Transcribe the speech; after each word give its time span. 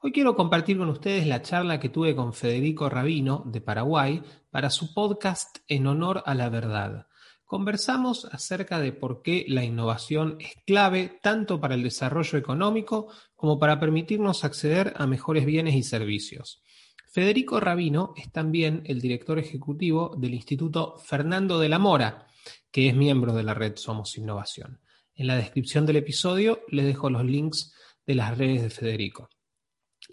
Hoy 0.00 0.12
quiero 0.12 0.36
compartir 0.36 0.78
con 0.78 0.90
ustedes 0.90 1.26
la 1.26 1.42
charla 1.42 1.80
que 1.80 1.88
tuve 1.88 2.14
con 2.14 2.32
Federico 2.32 2.88
Rabino 2.88 3.42
de 3.46 3.60
Paraguay 3.60 4.22
para 4.48 4.70
su 4.70 4.94
podcast 4.94 5.58
En 5.66 5.88
honor 5.88 6.22
a 6.24 6.36
la 6.36 6.48
verdad. 6.48 7.08
Conversamos 7.44 8.24
acerca 8.26 8.78
de 8.78 8.92
por 8.92 9.22
qué 9.22 9.44
la 9.48 9.64
innovación 9.64 10.36
es 10.38 10.52
clave 10.64 11.18
tanto 11.20 11.60
para 11.60 11.74
el 11.74 11.82
desarrollo 11.82 12.38
económico 12.38 13.08
como 13.34 13.58
para 13.58 13.80
permitirnos 13.80 14.44
acceder 14.44 14.94
a 14.98 15.08
mejores 15.08 15.44
bienes 15.44 15.74
y 15.74 15.82
servicios. 15.82 16.62
Federico 17.10 17.58
Rabino 17.58 18.14
es 18.16 18.30
también 18.30 18.82
el 18.84 19.00
director 19.00 19.40
ejecutivo 19.40 20.14
del 20.16 20.34
Instituto 20.34 20.96
Fernando 20.98 21.58
de 21.58 21.70
la 21.70 21.80
Mora, 21.80 22.28
que 22.70 22.88
es 22.88 22.94
miembro 22.94 23.32
de 23.32 23.42
la 23.42 23.54
red 23.54 23.74
Somos 23.74 24.16
Innovación. 24.16 24.80
En 25.16 25.26
la 25.26 25.34
descripción 25.34 25.86
del 25.86 25.96
episodio 25.96 26.60
les 26.68 26.86
dejo 26.86 27.10
los 27.10 27.24
links 27.24 27.74
de 28.06 28.14
las 28.14 28.38
redes 28.38 28.62
de 28.62 28.70
Federico. 28.70 29.28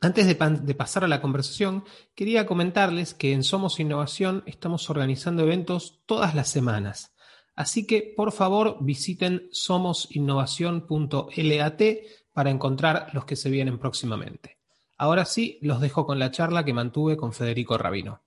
Antes 0.01 0.27
de, 0.27 0.35
pasar 0.75 1.03
a 1.03 1.07
la 1.07 1.21
conversación, 1.21 1.83
quería 2.15 2.45
comentarles 2.45 3.13
que 3.13 3.31
en 3.31 3.43
Somos 3.43 3.79
Innovación 3.79 4.43
estamos 4.45 4.89
organizando 4.89 5.43
eventos 5.43 6.01
todas 6.05 6.35
las 6.35 6.49
semanas. 6.49 7.15
Así 7.55 7.87
que, 7.87 8.13
por 8.15 8.33
favor, 8.33 8.77
visiten 8.81 9.47
somosinnovación.lat 9.51 11.81
para 12.33 12.49
encontrar 12.49 13.07
los 13.13 13.23
que 13.25 13.37
se 13.37 13.49
vienen 13.49 13.79
próximamente. 13.79 14.57
Ahora 14.97 15.25
sí, 15.25 15.59
los 15.61 15.79
dejo 15.79 16.05
con 16.05 16.19
la 16.19 16.31
charla 16.31 16.65
que 16.65 16.73
mantuve 16.73 17.15
con 17.15 17.31
Federico 17.33 17.77
Rabino. 17.77 18.21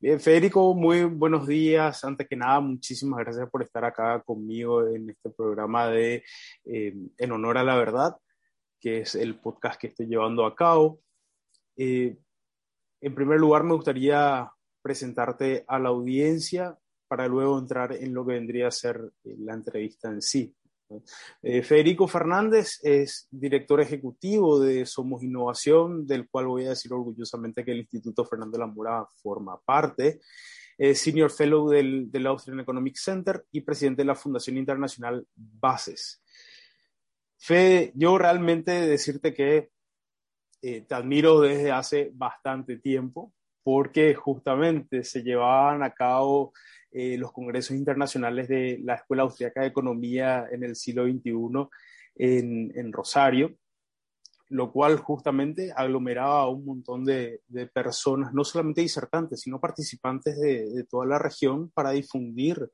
Bien, 0.00 0.20
Federico, 0.20 0.74
muy 0.74 1.04
buenos 1.04 1.46
días. 1.46 2.04
Antes 2.04 2.28
que 2.28 2.36
nada, 2.36 2.60
muchísimas 2.60 3.20
gracias 3.20 3.48
por 3.48 3.62
estar 3.62 3.84
acá 3.84 4.20
conmigo 4.20 4.86
en 4.86 5.08
este 5.08 5.30
programa 5.30 5.88
de 5.88 6.22
eh, 6.64 6.94
En 7.16 7.32
Honor 7.32 7.58
a 7.58 7.64
la 7.64 7.76
Verdad, 7.76 8.16
que 8.78 9.00
es 9.00 9.14
el 9.14 9.36
podcast 9.36 9.80
que 9.80 9.86
estoy 9.86 10.06
llevando 10.06 10.44
a 10.44 10.54
cabo. 10.54 11.00
Eh, 11.76 12.16
en 13.00 13.14
primer 13.14 13.38
lugar, 13.38 13.64
me 13.64 13.74
gustaría 13.74 14.50
presentarte 14.82 15.64
a 15.66 15.78
la 15.78 15.90
audiencia 15.90 16.78
para 17.08 17.26
luego 17.28 17.58
entrar 17.58 17.92
en 17.92 18.14
lo 18.14 18.24
que 18.26 18.34
vendría 18.34 18.68
a 18.68 18.72
ser 18.72 19.12
eh, 19.24 19.34
la 19.38 19.54
entrevista 19.54 20.08
en 20.08 20.22
sí. 20.22 20.54
Eh, 21.42 21.62
Federico 21.62 22.06
Fernández 22.06 22.78
es 22.82 23.26
director 23.30 23.80
ejecutivo 23.80 24.60
de 24.60 24.86
Somos 24.86 25.22
Innovación, 25.22 26.06
del 26.06 26.28
cual 26.28 26.46
voy 26.46 26.66
a 26.66 26.70
decir 26.70 26.92
orgullosamente 26.92 27.64
que 27.64 27.72
el 27.72 27.80
Instituto 27.80 28.24
Fernando 28.24 28.66
Mora 28.68 29.06
forma 29.22 29.60
parte. 29.60 30.20
Senior 30.76 31.30
Fellow 31.30 31.70
del, 31.70 32.10
del 32.10 32.26
Austrian 32.26 32.58
Economic 32.58 32.96
Center 32.96 33.46
y 33.52 33.60
presidente 33.60 34.02
de 34.02 34.06
la 34.06 34.16
Fundación 34.16 34.56
Internacional 34.56 35.24
Bases. 35.36 36.20
Fede, 37.44 37.92
yo 37.94 38.16
realmente 38.16 38.72
decirte 38.72 39.34
que 39.34 39.68
eh, 40.66 40.80
te 40.88 40.94
admiro 40.94 41.42
desde 41.42 41.70
hace 41.70 42.10
bastante 42.14 42.78
tiempo 42.78 43.34
porque 43.62 44.14
justamente 44.14 45.04
se 45.04 45.22
llevaban 45.22 45.82
a 45.82 45.92
cabo 45.92 46.54
eh, 46.90 47.18
los 47.18 47.32
congresos 47.32 47.76
internacionales 47.76 48.48
de 48.48 48.80
la 48.82 48.94
Escuela 48.94 49.24
Austriaca 49.24 49.60
de 49.60 49.66
Economía 49.66 50.46
en 50.50 50.64
el 50.64 50.74
siglo 50.74 51.04
XXI 51.04 51.68
en, 52.14 52.92
Rosario, 52.94 53.58
lo 54.48 54.72
cual 54.72 54.96
justamente 54.96 55.70
aglomeraba 55.76 56.40
a 56.40 56.48
un 56.48 56.64
montón 56.64 57.04
de, 57.04 57.42
personas, 57.74 58.32
no 58.32 58.42
solamente 58.42 58.80
disertantes, 58.80 59.42
sino 59.42 59.60
participantes 59.60 60.40
de, 60.40 60.86
toda 60.88 61.04
la 61.04 61.18
región 61.18 61.70
para 61.72 61.90
difundir 61.90 62.70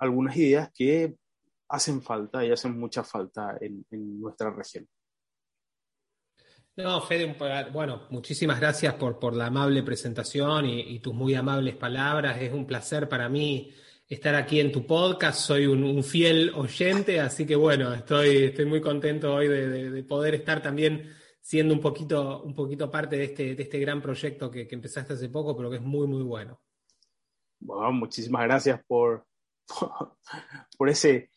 algunas 0.00 0.34
ideas 0.38 0.70
que 0.74 1.14
hacen 1.68 2.00
falta 2.00 2.42
y 2.42 2.50
hacen 2.50 2.80
mucha 2.80 3.04
falta 3.04 3.58
en 3.60 3.84
nuestra 3.90 4.50
región. 4.50 4.88
No, 6.76 7.00
Fede, 7.02 7.36
bueno, 7.72 8.08
muchísimas 8.10 8.58
gracias 8.58 8.94
por, 8.94 9.20
por 9.20 9.36
la 9.36 9.46
amable 9.46 9.84
presentación 9.84 10.66
y, 10.66 10.98
tus 10.98 11.14
muy 11.14 11.32
amables 11.36 11.76
palabras. 11.76 12.42
Es 12.42 12.52
un 12.52 12.66
placer 12.66 13.08
para 13.08 13.28
mí 13.28 13.72
estar 14.08 14.34
aquí 14.34 14.58
en 14.58 14.72
tu 14.72 14.84
podcast. 14.84 15.38
Soy 15.38 15.66
un, 15.66 16.02
fiel 16.02 16.52
oyente, 16.52 17.20
así 17.20 17.46
que 17.46 17.54
bueno, 17.54 17.94
estoy, 17.94 18.46
estoy 18.46 18.64
muy 18.64 18.80
contento 18.80 19.34
hoy 19.34 19.46
de, 19.46 20.02
poder 20.02 20.34
estar 20.34 20.60
también 20.60 21.14
siendo 21.40 21.74
un 21.74 21.80
poquito, 21.80 22.42
un 22.42 22.54
poquito 22.56 22.90
parte 22.90 23.18
de 23.18 23.24
este, 23.24 23.54
de 23.54 23.62
este 23.62 23.78
gran 23.78 24.02
proyecto 24.02 24.50
que, 24.50 24.66
que, 24.66 24.74
empezaste 24.74 25.12
hace 25.12 25.28
poco, 25.28 25.56
pero 25.56 25.70
que 25.70 25.76
es 25.76 25.82
muy, 25.82 26.08
muy 26.08 26.24
bueno. 26.24 26.60
Bueno, 27.60 27.92
muchísimas 27.92 28.42
gracias 28.42 28.80
por, 28.84 29.24
por, 29.68 30.16
por 30.76 30.88
ese 30.88 31.30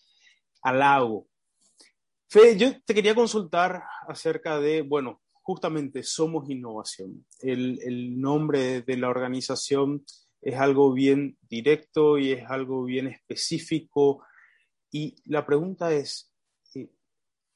halago. 0.64 1.28
Fede, 2.28 2.58
yo 2.58 2.82
te 2.82 2.96
quería 2.96 3.14
consultar 3.14 3.84
acerca 4.08 4.60
de, 4.60 4.82
bueno, 4.82 5.22
justamente 5.48 6.04
somos 6.04 6.50
innovación. 6.50 7.26
El, 7.40 8.20
nombre 8.20 8.82
de 8.82 8.98
la 8.98 9.08
organización 9.08 10.04
es 10.42 10.56
algo 10.56 10.92
bien 10.92 11.38
directo 11.42 12.18
y 12.18 12.34
es 12.34 12.44
algo 12.50 12.84
bien 12.84 13.08
específico. 13.08 14.26
Y 14.92 15.16
la 15.24 15.46
pregunta 15.46 15.94
es, 15.94 16.34
eh, 16.76 16.90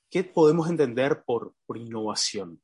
¿qué 0.09 0.23
podemos 0.23 0.69
entender 0.69 1.23
por, 1.25 1.53
innovación? 1.75 2.61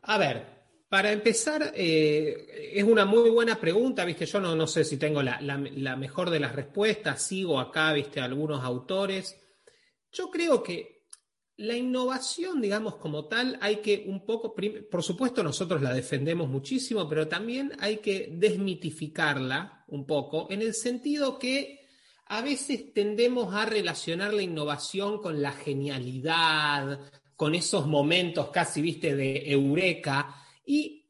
A 0.00 0.16
ver, 0.16 0.46
para 0.88 1.12
empezar, 1.12 1.74
eh, 1.74 2.72
es 2.72 2.84
una 2.84 3.04
muy 3.04 3.28
buena 3.28 3.60
pregunta, 3.60 4.06
viste, 4.06 4.24
yo 4.24 4.40
no, 4.40 4.56
no 4.56 4.66
sé 4.66 4.82
si 4.82 4.96
tengo 4.96 5.22
la, 5.22 5.42
la, 5.42 5.96
mejor 5.96 6.30
de 6.30 6.40
las 6.40 6.54
respuestas, 6.54 7.20
sigo 7.20 7.60
acá, 7.60 7.92
viste, 7.92 8.18
algunos 8.18 8.64
autores. 8.64 9.38
Yo 10.10 10.30
creo 10.30 10.62
que 10.62 10.95
la 11.58 11.74
innovación, 11.76 12.60
digamos, 12.60 12.96
como 12.96 13.26
tal, 13.26 13.58
hay 13.62 13.76
que 13.76 14.04
un 14.06 14.26
poco, 14.26 14.54
por 14.90 15.02
supuesto 15.02 15.42
nosotros 15.42 15.80
la 15.80 15.94
defendemos 15.94 16.48
muchísimo, 16.48 17.08
pero 17.08 17.28
también 17.28 17.72
hay 17.78 17.98
que 17.98 18.28
desmitificarla 18.30 19.84
un 19.88 20.06
poco, 20.06 20.48
en 20.50 20.60
el 20.60 20.74
sentido 20.74 21.38
que 21.38 21.86
a 22.26 22.42
veces 22.42 22.92
tendemos 22.92 23.54
a 23.54 23.64
relacionar 23.64 24.34
la 24.34 24.42
innovación 24.42 25.22
con 25.22 25.40
la 25.40 25.52
genialidad, 25.52 27.00
con 27.36 27.54
esos 27.54 27.86
momentos 27.86 28.50
casi, 28.50 28.82
viste, 28.82 29.14
de 29.14 29.50
eureka, 29.50 30.34
y 30.66 31.06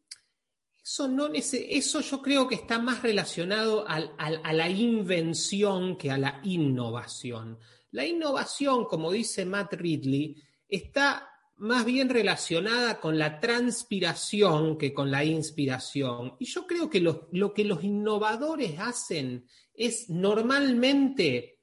eso, 0.80 1.08
no, 1.08 1.28
eso 1.32 2.00
yo 2.00 2.22
creo 2.22 2.46
que 2.46 2.54
está 2.54 2.78
más 2.78 3.02
relacionado 3.02 3.84
a 3.88 4.52
la 4.52 4.68
invención 4.70 5.96
que 5.96 6.12
a 6.12 6.18
la 6.18 6.40
innovación. 6.44 7.58
La 7.90 8.04
innovación, 8.04 8.84
como 8.84 9.12
dice 9.12 9.44
Matt 9.44 9.74
Ridley, 9.74 10.36
está 10.68 11.28
más 11.58 11.84
bien 11.84 12.08
relacionada 12.08 13.00
con 13.00 13.18
la 13.18 13.40
transpiración 13.40 14.76
que 14.76 14.92
con 14.92 15.10
la 15.10 15.24
inspiración. 15.24 16.36
Y 16.38 16.44
yo 16.46 16.66
creo 16.66 16.90
que 16.90 17.00
lo, 17.00 17.30
que 17.54 17.64
los 17.64 17.82
innovadores 17.82 18.78
hacen 18.78 19.46
es 19.74 20.10
normalmente, 20.10 21.60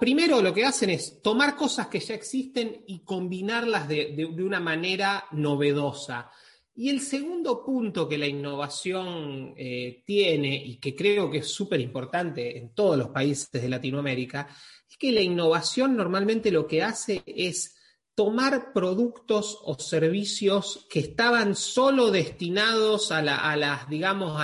primero 0.00 0.42
lo 0.42 0.52
que 0.52 0.64
hacen 0.64 0.90
es 0.90 1.22
tomar 1.22 1.54
cosas 1.54 1.86
que 1.86 2.00
ya 2.00 2.14
existen 2.14 2.82
y 2.86 3.04
combinarlas 3.04 3.88
de 3.88 4.24
una 4.24 4.60
manera 4.60 5.24
novedosa. 5.32 6.30
Y 6.80 6.88
el 6.88 7.02
segundo 7.02 7.62
punto 7.62 8.08
que 8.08 8.16
la 8.16 8.26
innovación 8.26 9.52
eh, 9.54 10.02
tiene 10.06 10.56
y 10.64 10.76
que 10.78 10.96
creo 10.96 11.30
que 11.30 11.40
es 11.40 11.48
súper 11.48 11.78
importante 11.78 12.56
en 12.56 12.74
todos 12.74 12.96
los 12.96 13.08
países 13.08 13.52
de 13.52 13.68
Latinoamérica, 13.68 14.48
es 14.88 14.96
que 14.96 15.12
la 15.12 15.20
innovación 15.20 15.94
normalmente 15.94 16.50
lo 16.50 16.66
que 16.66 16.82
hace 16.82 17.22
es 17.26 17.76
tomar 18.14 18.72
productos 18.72 19.58
o 19.62 19.78
servicios 19.78 20.86
que 20.88 21.00
estaban 21.00 21.54
solo 21.54 22.10
destinados 22.10 23.12
a, 23.12 23.20
las, 23.20 23.86
digamos, 23.90 24.40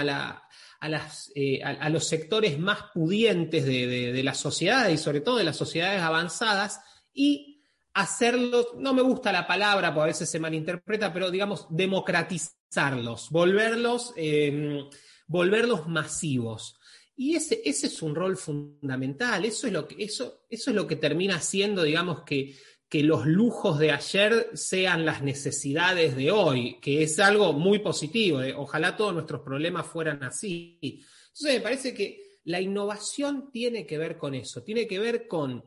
eh, 1.35 1.63
a, 1.65 1.89
los 1.89 2.07
sectores 2.07 2.59
más 2.59 2.81
pudientes 2.93 3.65
de, 3.65 4.23
la 4.23 4.35
sociedad 4.35 4.91
y 4.91 4.99
sobre 4.99 5.23
todo 5.23 5.39
de 5.39 5.45
las 5.45 5.57
sociedades 5.57 6.03
avanzadas 6.03 6.83
y 7.15 7.56
hacerlos, 7.97 8.69
no 8.77 8.93
me 8.93 9.03
gusta 9.03 9.33
la 9.33 9.47
palabra 9.47 9.93
porque 9.93 10.05
a 10.05 10.13
veces 10.13 10.31
se 10.31 10.39
malinterpreta, 10.39 11.13
pero 11.13 11.31
digamos, 11.31 11.67
democratizarlos, 11.71 13.31
volverlos, 13.31 14.13
em, 14.17 14.89
volverlos 15.27 15.89
masivos. 15.89 16.79
Y 17.17 17.35
ese, 17.35 17.63
ese 17.65 17.87
es 17.87 18.03
un 18.03 18.15
rol 18.15 18.37
fundamental, 18.37 19.45
eso 19.47 19.67
es 19.67 19.73
lo 19.73 19.89
que, 19.89 20.05
eso, 20.05 20.45
eso 20.51 20.71
es 20.71 20.77
lo 20.77 20.87
que 20.87 20.97
termina 20.97 21.41
siendo, 21.41 21.83
digamos, 21.83 22.23
que 22.25 22.55
que 22.89 23.03
los 23.03 23.27
lujos 23.27 23.79
de 23.81 23.91
ayer 23.91 24.51
sean 24.55 25.05
las 25.05 25.21
necesidades 25.21 26.15
de 26.17 26.31
hoy, 26.31 26.79
que 26.81 27.03
es 27.03 27.19
algo 27.19 27.53
muy 27.53 27.81
positivo. 27.81 28.43
¿eh? 28.43 28.55
Ojalá 28.57 28.97
todos 28.97 29.13
nuestros 29.13 29.41
problemas 29.43 29.87
fueran 29.87 30.23
así. 30.23 30.79
Entonces 30.81 31.55
me 31.55 31.61
parece 31.61 31.93
que 31.93 32.21
la 32.45 32.61
innovación 32.61 33.51
tiene 33.51 33.87
que 33.87 33.99
ver 33.99 34.17
con 34.17 34.35
eso, 34.35 34.63
tiene 34.63 34.87
que 34.87 35.01
ver 35.01 35.27
con 35.27 35.65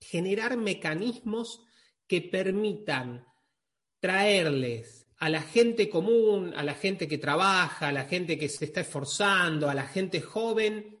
generar 0.00 0.56
mecanismos 0.56 1.62
que 2.06 2.22
permitan 2.22 3.26
traerles 4.00 5.06
a 5.18 5.28
la 5.28 5.42
gente 5.42 5.88
común, 5.88 6.54
a 6.56 6.62
la 6.62 6.74
gente 6.74 7.08
que 7.08 7.18
trabaja, 7.18 7.88
a 7.88 7.92
la 7.92 8.04
gente 8.04 8.38
que 8.38 8.48
se 8.48 8.66
está 8.66 8.80
esforzando, 8.82 9.68
a 9.68 9.74
la 9.74 9.86
gente 9.86 10.20
joven, 10.20 11.00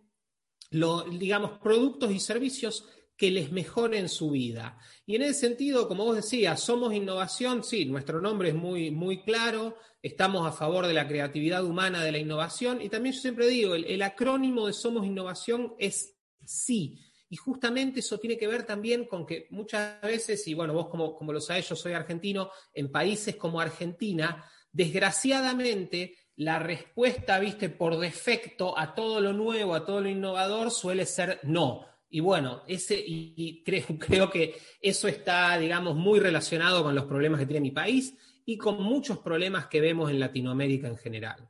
digamos, 0.70 1.58
productos 1.60 2.10
y 2.10 2.18
servicios 2.18 2.84
que 3.16 3.30
les 3.30 3.50
mejoren 3.50 4.08
su 4.08 4.30
vida. 4.30 4.78
Y 5.04 5.16
en 5.16 5.22
ese 5.22 5.34
sentido, 5.34 5.88
como 5.88 6.04
vos 6.04 6.16
decías, 6.16 6.60
somos 6.60 6.94
innovación, 6.94 7.64
sí, 7.64 7.84
nuestro 7.84 8.20
nombre 8.20 8.50
es 8.50 8.54
muy, 8.54 8.92
muy 8.92 9.22
claro, 9.22 9.76
estamos 10.02 10.46
a 10.46 10.52
favor 10.52 10.86
de 10.86 10.94
la 10.94 11.08
creatividad 11.08 11.64
humana, 11.64 12.04
de 12.04 12.12
la 12.12 12.18
innovación, 12.18 12.80
y 12.80 12.88
también 12.88 13.14
yo 13.14 13.20
siempre 13.20 13.48
digo, 13.48 13.74
el, 13.74 14.02
acrónimo 14.02 14.68
de 14.68 14.72
Somos 14.72 15.04
Innovación 15.04 15.74
es 15.78 16.16
sí. 16.44 17.00
Y 17.30 17.36
justamente 17.36 18.00
eso 18.00 18.18
tiene 18.18 18.38
que 18.38 18.46
ver 18.46 18.64
también 18.64 19.04
con 19.04 19.26
que 19.26 19.46
muchas 19.50 20.00
veces, 20.00 20.46
y 20.48 20.54
bueno, 20.54 20.72
vos 20.72 20.88
como, 20.88 21.14
como 21.14 21.32
lo 21.32 21.40
sabés, 21.40 21.68
yo 21.68 21.76
soy 21.76 21.92
argentino, 21.92 22.50
en 22.72 22.90
países 22.90 23.36
como 23.36 23.60
Argentina, 23.60 24.44
desgraciadamente 24.72 26.16
la 26.36 26.58
respuesta, 26.58 27.38
viste, 27.40 27.68
por 27.68 27.98
defecto 27.98 28.78
a 28.78 28.94
todo 28.94 29.20
lo 29.20 29.32
nuevo, 29.32 29.74
a 29.74 29.84
todo 29.84 30.00
lo 30.00 30.08
innovador, 30.08 30.70
suele 30.70 31.04
ser 31.04 31.40
no. 31.42 31.84
Y 32.10 32.20
bueno, 32.20 32.62
ese, 32.66 33.02
y, 33.04 33.62
creo, 33.64 33.84
creo 33.98 34.30
que 34.30 34.56
eso 34.80 35.08
está, 35.08 35.58
digamos, 35.58 35.96
muy 35.96 36.20
relacionado 36.20 36.82
con 36.82 36.94
los 36.94 37.04
problemas 37.06 37.40
que 37.40 37.46
tiene 37.46 37.60
mi 37.60 37.70
país 37.72 38.14
y 38.46 38.56
con 38.56 38.82
muchos 38.82 39.18
problemas 39.18 39.66
que 39.66 39.80
vemos 39.80 40.10
en 40.10 40.20
Latinoamérica 40.20 40.88
en 40.88 40.96
general. 40.96 41.47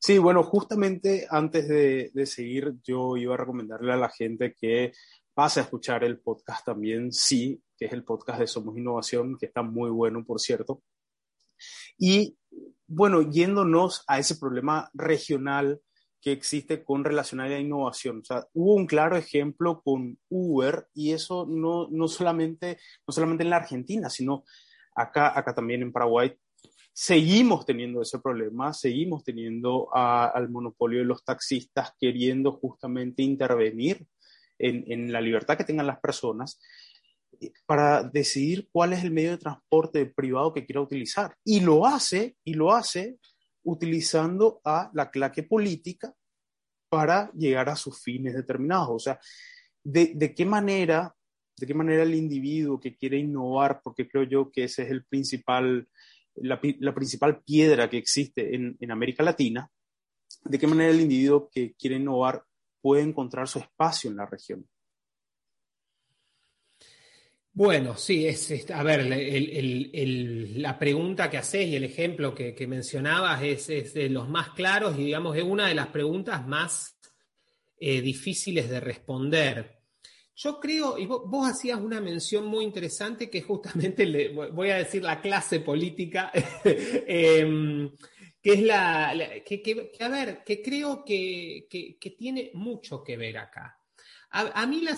Sí, 0.00 0.18
bueno, 0.18 0.44
justamente 0.44 1.26
antes 1.28 1.68
de, 1.68 2.26
seguir, 2.26 2.74
yo 2.84 3.16
iba 3.16 3.34
a 3.34 3.36
recomendarle 3.36 3.92
a 3.92 3.96
la 3.96 4.08
gente 4.08 4.54
que 4.54 4.92
pase 5.34 5.60
a 5.60 5.64
escuchar 5.64 6.04
el 6.04 6.20
podcast 6.20 6.64
también, 6.64 7.12
sí, 7.12 7.60
que 7.76 7.86
es 7.86 7.92
el 7.92 8.04
podcast 8.04 8.38
de 8.38 8.46
Somos 8.46 8.76
Innovación, 8.76 9.36
que 9.36 9.46
está 9.46 9.62
muy 9.62 9.90
bueno, 9.90 10.24
por 10.24 10.40
cierto. 10.40 10.82
Y 11.98 12.38
bueno, 12.86 13.22
yéndonos 13.22 14.04
a 14.06 14.18
ese 14.20 14.36
problema 14.36 14.88
regional 14.94 15.80
que 16.20 16.32
existe 16.32 16.84
con 16.84 17.04
relación 17.04 17.40
a 17.40 17.48
la 17.48 17.58
innovación. 17.58 18.20
O 18.20 18.24
sea, 18.24 18.46
hubo 18.52 18.74
un 18.74 18.86
claro 18.86 19.16
ejemplo 19.16 19.82
con 19.82 20.18
Uber 20.28 20.86
y 20.94 21.12
eso 21.12 21.46
no, 21.48 21.88
no, 21.90 22.08
solamente, 22.08 22.78
no 23.06 23.12
solamente 23.12 23.44
en 23.44 23.50
la 23.50 23.56
Argentina, 23.56 24.08
sino 24.10 24.44
acá, 24.94 25.36
acá 25.36 25.54
también 25.54 25.82
en 25.82 25.92
Paraguay. 25.92 26.36
Seguimos 27.00 27.64
teniendo 27.64 28.02
ese 28.02 28.18
problema, 28.18 28.74
seguimos 28.74 29.22
teniendo 29.22 29.88
al 29.94 30.48
monopolio 30.48 30.98
de 30.98 31.04
los 31.04 31.24
taxistas 31.24 31.92
queriendo 31.96 32.50
justamente 32.50 33.22
intervenir 33.22 34.04
en, 34.58 34.84
en 34.90 35.12
la 35.12 35.20
libertad 35.20 35.56
que 35.56 35.62
tengan 35.62 35.86
las 35.86 36.00
personas 36.00 36.58
para 37.66 38.02
decidir 38.02 38.68
cuál 38.72 38.94
es 38.94 39.04
el 39.04 39.12
medio 39.12 39.30
de 39.30 39.38
transporte 39.38 40.06
privado 40.06 40.52
que 40.52 40.66
quiera 40.66 40.80
utilizar. 40.80 41.36
Y 41.44 41.60
lo 41.60 41.86
hace, 41.86 42.36
y 42.42 42.54
lo 42.54 42.72
hace 42.72 43.18
utilizando 43.62 44.60
a 44.64 44.90
la 44.92 45.08
claque 45.08 45.44
política 45.44 46.12
para 46.88 47.30
llegar 47.32 47.68
a 47.68 47.76
sus 47.76 48.02
fines 48.02 48.34
determinados. 48.34 48.88
O 48.90 48.98
sea, 48.98 49.20
de, 49.84 50.34
qué 50.34 50.44
manera, 50.44 51.14
de 51.56 51.64
qué 51.64 51.74
manera 51.74 52.02
el 52.02 52.16
individuo 52.16 52.80
que 52.80 52.96
quiere 52.96 53.18
innovar, 53.18 53.82
porque 53.84 54.08
creo 54.08 54.24
yo 54.24 54.50
que 54.50 54.64
ese 54.64 54.82
es 54.82 54.90
el 54.90 55.04
principal, 55.04 55.88
la, 56.42 56.60
principal 56.94 57.42
piedra 57.42 57.88
que 57.88 57.98
existe 57.98 58.54
en, 58.54 58.90
América 58.90 59.22
Latina, 59.22 59.70
de 60.44 60.58
qué 60.58 60.66
manera 60.66 60.90
el 60.90 61.00
individuo 61.00 61.48
que 61.50 61.74
quiere 61.74 61.96
innovar 61.96 62.42
puede 62.80 63.02
encontrar 63.02 63.48
su 63.48 63.58
espacio 63.58 64.10
en 64.10 64.16
la 64.16 64.26
región. 64.26 64.66
Bueno, 67.52 67.96
sí, 67.96 68.24
es, 68.24 68.70
a 68.70 68.82
ver, 68.84 69.04
la 69.04 70.78
pregunta 70.78 71.28
que 71.28 71.38
haces 71.38 71.66
y 71.66 71.74
el 71.74 71.84
ejemplo 71.84 72.32
que, 72.34 72.66
mencionabas 72.68 73.42
es, 73.42 73.94
de 73.94 74.08
los 74.08 74.28
más 74.28 74.50
claros 74.50 74.96
y 74.96 75.06
digamos 75.06 75.36
es 75.36 75.42
una 75.42 75.66
de 75.66 75.74
las 75.74 75.88
preguntas 75.88 76.46
más 76.46 76.96
eh, 77.80 78.00
difíciles 78.00 78.70
de 78.70 78.78
responder. 78.78 79.77
Yo 80.40 80.60
creo, 80.60 80.96
y 80.96 81.06
vos, 81.06 81.48
hacías 81.48 81.80
una 81.80 82.00
mención 82.00 82.46
muy 82.46 82.64
interesante 82.64 83.28
que 83.28 83.42
justamente, 83.42 84.32
voy 84.52 84.70
a 84.70 84.76
decir 84.76 85.02
la 85.02 85.20
clase 85.20 85.60
política, 85.60 86.30
em, 86.64 87.90
que 88.40 88.52
es 88.52 88.62
la, 88.62 89.12
que, 89.44 89.90
a 89.98 90.08
ver, 90.08 90.44
que 90.44 90.62
creo 90.62 91.04
que 91.04 92.16
tiene 92.16 92.52
mucho 92.54 93.02
que 93.02 93.16
ver 93.16 93.38
acá. 93.38 93.78
A, 94.30 94.66
mí 94.66 94.82
la, 94.82 94.94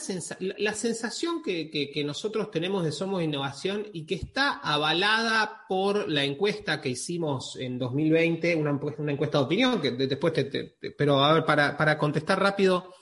sensación 0.74 1.40
que, 1.40 2.02
nosotros 2.04 2.50
tenemos 2.50 2.82
de 2.82 2.90
Somos 2.90 3.22
Innovación 3.22 3.86
y 3.92 4.04
que 4.04 4.16
está 4.16 4.54
avalada 4.54 5.66
por 5.68 6.08
la 6.08 6.24
encuesta 6.24 6.80
que 6.80 6.88
hicimos 6.88 7.54
en 7.54 7.78
2020, 7.78 8.56
una, 8.56 8.72
una 8.72 9.12
encuesta 9.12 9.38
de 9.38 9.44
opinión, 9.44 9.80
que 9.80 9.92
después 9.92 10.32
te, 10.32 10.76
pero 10.98 11.22
a 11.22 11.34
ver, 11.34 11.44
para, 11.44 11.96
contestar 11.96 12.40
rápido, 12.40 12.92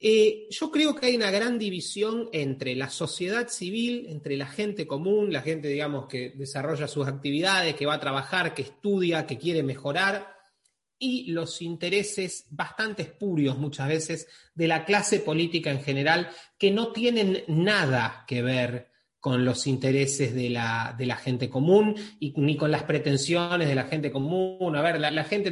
eh, 0.00 0.46
yo 0.50 0.70
creo 0.70 0.94
que 0.94 1.06
hay 1.06 1.16
una 1.16 1.30
gran 1.30 1.58
división 1.58 2.28
entre 2.32 2.74
la 2.74 2.90
sociedad 2.90 3.48
civil, 3.48 4.06
entre 4.08 4.36
la 4.36 4.46
gente 4.46 4.86
común, 4.86 5.32
la 5.32 5.42
gente, 5.42 5.68
digamos, 5.68 6.06
que 6.06 6.30
desarrolla 6.30 6.86
sus 6.86 7.06
actividades, 7.06 7.74
que 7.74 7.86
va 7.86 7.94
a 7.94 8.00
trabajar, 8.00 8.54
que 8.54 8.62
estudia, 8.62 9.26
que 9.26 9.38
quiere 9.38 9.62
mejorar, 9.62 10.36
y 10.98 11.30
los 11.30 11.60
intereses 11.62 12.46
bastante 12.50 13.02
espurios 13.02 13.58
muchas 13.58 13.88
veces 13.88 14.28
de 14.54 14.68
la 14.68 14.84
clase 14.84 15.20
política 15.20 15.70
en 15.70 15.82
general, 15.82 16.30
que 16.58 16.70
no 16.70 16.92
tienen 16.92 17.44
nada 17.48 18.24
que 18.26 18.42
ver 18.42 18.90
con 19.20 19.44
los 19.44 19.66
intereses 19.66 20.34
de 20.34 20.50
la, 20.50 20.94
de 20.96 21.06
la 21.06 21.16
gente 21.16 21.50
común 21.50 21.96
y 22.20 22.32
ni 22.36 22.56
con 22.56 22.70
las 22.70 22.84
pretensiones 22.84 23.66
de 23.66 23.74
la 23.74 23.84
gente 23.84 24.10
común. 24.10 24.76
A 24.76 24.82
ver, 24.82 25.00
la, 25.00 25.24
gente 25.24 25.50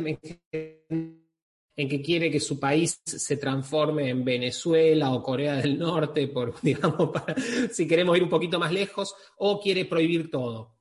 en, 1.77 1.89
que 1.89 2.03
quiere 2.03 2.31
que 2.31 2.41
su 2.41 2.59
país 2.59 3.01
se 3.05 3.37
transforme 3.37 4.09
en 4.09 4.25
Venezuela 4.25 5.13
o 5.13 5.23
Corea 5.23 5.57
del 5.57 5.79
Norte, 5.79 6.29
por, 6.29 6.61
digamos, 6.63 7.11
si 7.73 7.87
queremos 7.87 8.17
ir 8.17 8.23
un 8.23 8.29
poquito 8.29 8.59
más 8.59 8.73
lejos, 8.73 9.15
o 9.39 9.61
quiere 9.61 9.85
prohibir 9.85 10.31
todo. 10.31 10.75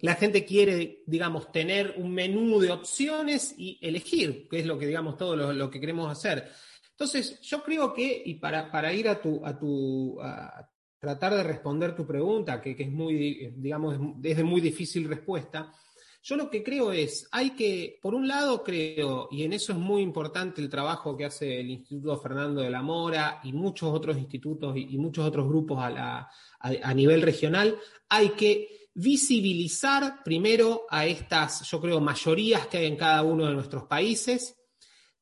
La 0.00 0.14
gente 0.14 0.44
quiere, 0.44 1.02
digamos, 1.06 1.50
tener 1.50 1.94
un 1.96 2.12
menú 2.12 2.60
de 2.60 2.70
opciones 2.70 3.54
y 3.58 3.78
elegir, 3.82 4.46
que 4.48 4.60
es 4.60 4.66
lo 4.66 4.78
que, 4.78 4.86
digamos, 4.86 5.16
todo 5.16 5.34
lo, 5.34 5.70
que 5.70 5.80
queremos 5.80 6.10
hacer. 6.10 6.48
Entonces, 6.90 7.40
yo 7.40 7.62
creo 7.64 7.92
que, 7.92 8.22
y 8.24 8.34
para, 8.34 8.70
para 8.70 8.92
ir 8.92 9.08
a 9.08 9.20
tu, 9.20 9.44
a 9.44 9.58
tu, 9.58 10.20
a 10.20 10.70
tratar 11.00 11.34
de 11.34 11.42
responder 11.42 11.96
tu 11.96 12.06
pregunta, 12.06 12.60
que, 12.60 12.76
es 12.78 12.90
muy, 12.92 13.52
digamos, 13.56 13.98
es 14.22 14.36
de 14.36 14.44
muy 14.44 14.60
difícil 14.60 15.08
respuesta, 15.08 15.72
yo 16.22 16.36
lo 16.36 16.48
que 16.48 16.62
creo 16.62 16.92
es, 16.92 17.28
hay 17.32 17.50
que, 17.50 17.98
por 18.00 18.14
un 18.14 18.28
lado 18.28 18.62
creo, 18.62 19.28
y 19.30 19.42
en 19.42 19.52
eso 19.52 19.72
es 19.72 19.78
muy 19.78 20.02
importante 20.02 20.60
el 20.60 20.70
trabajo 20.70 21.16
que 21.16 21.24
hace 21.24 21.60
el 21.60 21.70
Instituto 21.70 22.16
Fernando 22.18 22.60
de 22.60 22.70
la 22.70 22.82
Mora 22.82 23.40
y 23.42 23.52
muchos 23.52 23.92
otros 23.92 24.16
institutos 24.16 24.76
y, 24.76 24.96
muchos 24.98 25.26
otros 25.26 25.48
grupos 25.48 25.78
a, 25.80 26.30
a 26.60 26.94
nivel 26.94 27.22
regional, 27.22 27.76
hay 28.08 28.30
que 28.30 28.88
visibilizar 28.94 30.22
primero 30.22 30.86
a 30.90 31.06
estas, 31.06 31.68
yo 31.68 31.80
creo, 31.80 32.00
mayorías 32.00 32.66
que 32.66 32.78
hay 32.78 32.86
en 32.86 32.96
cada 32.96 33.22
uno 33.22 33.46
de 33.46 33.54
nuestros 33.54 33.84
países, 33.84 34.56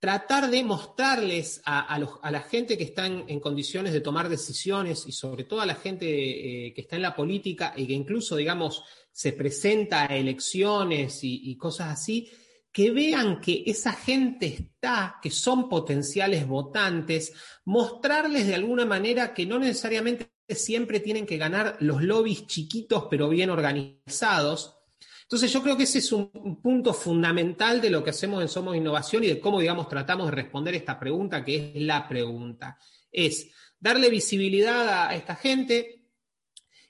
tratar 0.01 0.51
de 0.51 0.65
mostrarles 0.65 1.61
a, 1.67 1.99
la 2.31 2.41
gente 2.41 2.79
que 2.79 2.85
está 2.85 3.07
en, 3.07 3.39
condiciones 3.39 3.93
de 3.93 4.01
tomar 4.01 4.31
decisiones 4.31 5.05
y 5.07 5.13
sobre 5.13 5.45
todo 5.45 5.61
a 5.61 5.67
la 5.67 5.75
gente 5.75 6.07
eh, 6.07 6.73
que 6.73 6.81
está 6.81 6.97
en 6.97 7.03
la 7.03 7.15
política 7.15 7.75
y 7.77 7.87
que 7.87 7.93
incluso, 7.93 8.37
digamos, 8.37 8.83
se 9.13 9.33
presenta 9.33 10.03
a 10.03 10.17
elecciones 10.17 11.21
y, 11.23 11.57
cosas 11.57 11.89
así, 11.89 12.31
que 12.73 12.91
vean 12.91 13.41
que 13.41 13.65
esa 13.67 13.93
gente 13.93 14.47
está, 14.47 15.19
que 15.21 15.31
son 15.31 15.69
potenciales 15.69 16.47
votantes, 16.47 17.33
mostrarles 17.65 18.47
de 18.47 18.55
alguna 18.55 18.87
manera 18.87 19.35
que 19.35 19.47
no 19.47 19.59
necesariamente 19.59 20.31
siempre 20.49 21.01
tienen 21.01 21.27
que 21.27 21.37
ganar 21.37 21.77
los 21.81 22.03
lobbies 22.03 22.47
chiquitos 22.47 23.07
pero 23.11 23.29
bien 23.29 23.51
organizados. 23.51 24.77
Entonces 25.23 25.53
yo 25.53 25.63
creo 25.63 25.77
que 25.77 25.85
ese 25.85 25.99
es 25.99 26.13
un 26.13 26.61
punto 26.61 26.93
fundamental 26.93 27.81
de 27.81 27.91
lo 27.91 28.03
que 28.03 28.11
hacemos 28.11 28.43
en 28.43 28.49
Somos 28.49 28.77
Innovación 28.77 29.25
y 29.25 29.29
de 29.29 29.41
cómo, 29.41 29.61
digamos, 29.61 29.89
tratamos 29.89 30.27
de 30.27 30.33
responder 30.33 30.75
esta 30.75 30.99
pregunta, 30.99 31.45
que 31.45 31.73
es 31.75 31.83
la 31.83 32.09
pregunta. 32.09 32.79
Es 33.13 33.49
darle 33.79 34.11
visibilidad 34.11 35.09
a 35.09 35.15
esta 35.15 35.37
gente, 35.37 36.05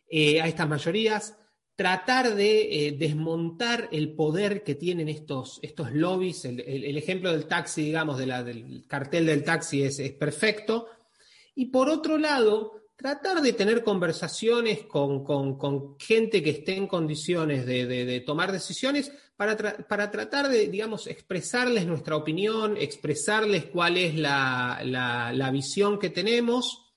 eh, 0.08 0.40
a 0.40 0.48
estas 0.48 0.68
mayorías, 0.68 1.36
tratar 1.80 2.34
de 2.34 2.88
eh, 2.88 2.92
desmontar 2.92 3.88
el 3.90 4.12
poder 4.12 4.62
que 4.62 4.74
tienen 4.74 5.08
estos, 5.08 5.58
estos 5.62 5.90
lobbies. 5.92 6.44
El, 6.44 6.98
ejemplo 6.98 7.32
del 7.32 7.46
taxi, 7.46 7.84
digamos, 7.84 8.18
del 8.18 8.84
cartel 8.86 9.24
del 9.24 9.42
taxi 9.42 9.84
es, 9.84 9.98
perfecto. 10.12 10.88
Y 11.54 11.70
por 11.70 11.88
otro 11.88 12.18
lado, 12.18 12.82
tratar 12.96 13.40
de 13.40 13.54
tener 13.54 13.82
conversaciones 13.82 14.82
con, 14.82 15.96
gente 15.98 16.42
que 16.42 16.50
esté 16.50 16.76
en 16.76 16.86
condiciones 16.86 17.64
de, 17.64 18.22
tomar 18.26 18.52
decisiones 18.52 19.10
para, 19.38 19.56
para, 19.56 20.10
tratar 20.10 20.50
de, 20.50 20.68
digamos, 20.68 21.06
expresarles 21.06 21.86
nuestra 21.86 22.14
opinión, 22.14 22.76
expresarles 22.76 23.64
cuál 23.64 23.96
es 23.96 24.16
la, 24.16 24.82
la 24.84 25.50
visión 25.50 25.98
que 25.98 26.10
tenemos 26.10 26.92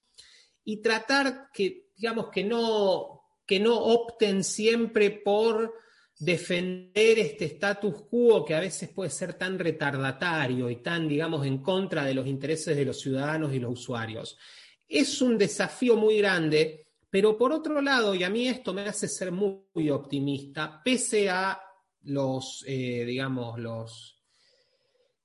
y 0.66 0.82
tratar 0.82 1.52
que, 1.54 1.88
digamos, 1.96 2.28
que 2.28 2.44
no, 2.44 3.23
que 3.54 3.60
no 3.60 3.78
opten 3.78 4.44
siempre 4.44 5.12
por 5.12 5.76
defender 6.18 7.20
este 7.20 7.46
status 7.46 8.02
quo 8.10 8.44
que 8.44 8.56
a 8.56 8.60
veces 8.60 8.90
puede 8.90 9.12
ser 9.12 9.36
tan 9.36 9.60
retardatario 9.60 10.72
y 10.72 10.78
tan, 10.78 11.08
digamos, 11.08 11.46
en 11.46 11.60
contra 11.60 12.04
de 12.04 12.16
los 12.16 12.26
intereses 12.26 12.76
de 12.76 12.84
los 12.84 13.00
ciudadanos 13.00 13.54
y 13.54 13.60
los 13.60 13.74
usuarios. 13.74 14.40
Es 14.88 15.22
un 15.22 15.38
desafío 15.38 15.96
muy 15.96 16.18
grande, 16.18 16.88
pero 17.12 17.38
por 17.38 17.52
otro 17.52 17.80
lado, 17.80 18.16
y 18.16 18.24
a 18.24 18.30
mí 18.32 18.48
esto 18.48 18.74
me 18.74 18.90
hace 18.90 19.08
ser 19.08 19.32
muy, 19.32 19.92
optimista, 19.92 20.82
pese 20.84 21.30
a 21.30 21.62
los, 22.06 22.66
eh, 22.68 23.06
digamos, 23.06 23.60
los 23.60 24.20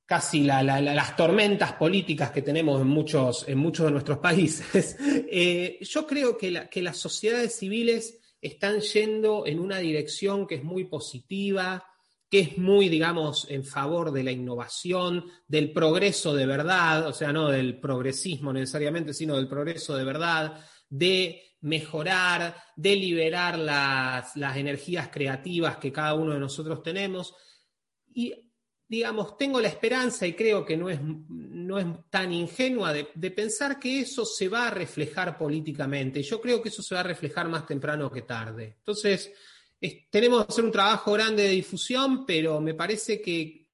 casi 0.04 0.42
las 0.42 1.16
tormentas 1.16 1.74
políticas 1.74 2.30
que 2.30 2.42
tenemos 2.42 2.80
en 2.80 2.88
muchos, 2.88 3.48
en 3.48 3.56
muchos 3.56 3.86
de 3.86 3.92
nuestros 3.92 4.18
países, 4.18 4.96
eh, 5.00 5.78
yo 5.82 6.06
creo 6.06 6.36
que, 6.36 6.68
que 6.70 6.82
las 6.82 6.98
sociedades 6.98 7.56
civiles 7.56 8.17
están 8.40 8.80
yendo 8.80 9.46
en 9.46 9.58
una 9.58 9.78
dirección 9.78 10.46
que 10.46 10.56
es 10.56 10.64
muy 10.64 10.84
positiva, 10.84 11.84
que 12.30 12.40
es 12.40 12.58
muy, 12.58 12.88
digamos, 12.88 13.46
en 13.50 13.64
favor 13.64 14.12
de 14.12 14.22
la 14.22 14.32
innovación, 14.32 15.24
del 15.46 15.72
progreso 15.72 16.34
de 16.34 16.46
verdad, 16.46 17.06
o 17.06 17.12
sea, 17.12 17.32
no 17.32 17.48
del 17.48 17.80
progresismo 17.80 18.52
necesariamente, 18.52 19.14
sino 19.14 19.36
del 19.36 19.48
progreso 19.48 19.96
de 19.96 20.04
verdad, 20.04 20.64
de 20.88 21.42
mejorar, 21.60 22.54
de 22.76 22.96
liberar 22.96 23.58
las, 23.58 24.36
las 24.36 24.56
energías 24.56 25.08
creativas 25.08 25.78
que 25.78 25.92
cada 25.92 26.14
uno 26.14 26.34
de 26.34 26.40
nosotros 26.40 26.82
tenemos. 26.82 27.34
Y 28.12 28.34
digamos, 28.88 29.36
tengo 29.36 29.60
la 29.60 29.68
esperanza 29.68 30.26
y 30.26 30.32
creo 30.32 30.64
que 30.64 30.76
no 30.76 30.88
es, 30.88 30.98
no 31.02 31.78
es 31.78 31.86
tan 32.08 32.32
ingenua 32.32 32.94
de, 32.94 33.30
pensar 33.30 33.78
que 33.78 34.00
eso 34.00 34.24
se 34.24 34.48
va 34.48 34.68
a 34.68 34.70
reflejar 34.70 35.36
políticamente. 35.36 36.22
Yo 36.22 36.40
creo 36.40 36.62
que 36.62 36.70
eso 36.70 36.82
se 36.82 36.94
va 36.94 37.02
a 37.02 37.04
reflejar 37.04 37.48
más 37.48 37.66
temprano 37.66 38.10
que 38.10 38.22
tarde. 38.22 38.76
Entonces, 38.78 39.30
tenemos 40.10 40.46
que 40.46 40.52
hacer 40.52 40.64
un 40.64 40.72
trabajo 40.72 41.12
grande 41.12 41.42
de 41.42 41.50
difusión, 41.50 42.24
pero 42.24 42.60
me 42.60 42.72
parece 42.72 43.20
que 43.20 43.68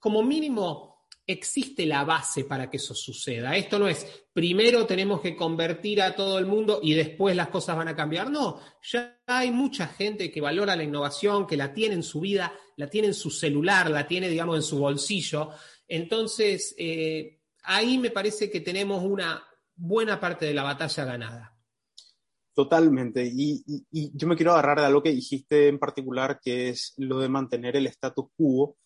como 0.00 0.22
mínimo 0.22 0.95
existe 1.26 1.86
la 1.86 2.04
base 2.04 2.44
para 2.44 2.70
que 2.70 2.76
eso 2.76 2.94
suceda. 2.94 3.56
Esto 3.56 3.78
no 3.78 3.88
es 3.88 4.26
primero 4.32 4.86
tenemos 4.86 5.20
que 5.20 5.34
convertir 5.34 6.02
a 6.02 6.14
todo 6.14 6.38
el 6.38 6.46
mundo 6.46 6.80
y 6.82 6.92
después 6.92 7.34
las 7.34 7.48
cosas 7.48 7.76
van 7.76 7.88
a 7.88 7.96
cambiar. 7.96 8.30
No, 8.30 8.60
ya 8.82 9.18
hay 9.26 9.50
mucha 9.50 9.88
gente 9.88 10.30
que 10.30 10.40
valora 10.40 10.76
la 10.76 10.84
innovación, 10.84 11.46
que 11.46 11.56
la 11.56 11.72
tiene 11.72 11.94
en 11.94 12.02
su 12.02 12.20
vida, 12.20 12.52
la 12.76 12.88
tiene 12.88 13.08
en 13.08 13.14
su 13.14 13.30
celular, 13.30 13.90
la 13.90 14.06
tiene, 14.06 14.28
digamos, 14.28 14.56
en 14.56 14.62
su 14.62 14.78
bolsillo. 14.78 15.50
Entonces, 15.88 16.74
eh, 16.78 17.40
ahí 17.62 17.98
me 17.98 18.10
parece 18.10 18.50
que 18.50 18.60
tenemos 18.60 19.02
una 19.02 19.42
buena 19.74 20.20
parte 20.20 20.46
de 20.46 20.54
la 20.54 20.62
batalla 20.62 21.04
ganada. 21.04 21.56
Totalmente. 22.54 23.26
Y, 23.26 23.62
y, 23.90 24.12
yo 24.14 24.26
me 24.26 24.36
quiero 24.36 24.52
agarrar 24.52 24.80
de 24.80 24.86
algo 24.86 25.02
que 25.02 25.12
dijiste 25.12 25.68
en 25.68 25.78
particular, 25.78 26.40
que 26.42 26.70
es 26.70 26.94
lo 26.96 27.20
de 27.20 27.28
mantener 27.28 27.76
el 27.76 27.86
status 27.86 28.26
quo 28.36 28.76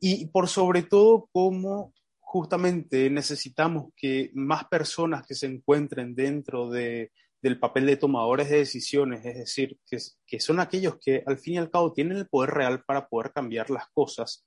y 0.00 0.26
por 0.26 0.48
sobre 0.48 0.82
todo 0.82 1.28
cómo 1.32 1.92
justamente 2.20 3.08
necesitamos 3.08 3.92
que 3.96 4.30
más 4.34 4.64
personas 4.64 5.26
que 5.26 5.34
se 5.34 5.46
encuentren 5.46 6.14
dentro 6.14 6.68
de, 6.68 7.12
del 7.40 7.58
papel 7.58 7.86
de 7.86 7.96
tomadores 7.96 8.50
de 8.50 8.58
decisiones, 8.58 9.24
es 9.24 9.36
decir, 9.36 9.78
que, 9.86 10.40
son 10.40 10.58
aquellos 10.58 10.98
que 10.98 11.22
al 11.26 11.38
fin 11.38 11.54
y 11.54 11.58
al 11.58 11.70
cabo 11.70 11.92
tienen 11.92 12.18
el 12.18 12.28
poder 12.28 12.50
real 12.50 12.82
para 12.84 13.08
poder 13.08 13.32
cambiar 13.32 13.70
las 13.70 13.88
cosas, 13.90 14.44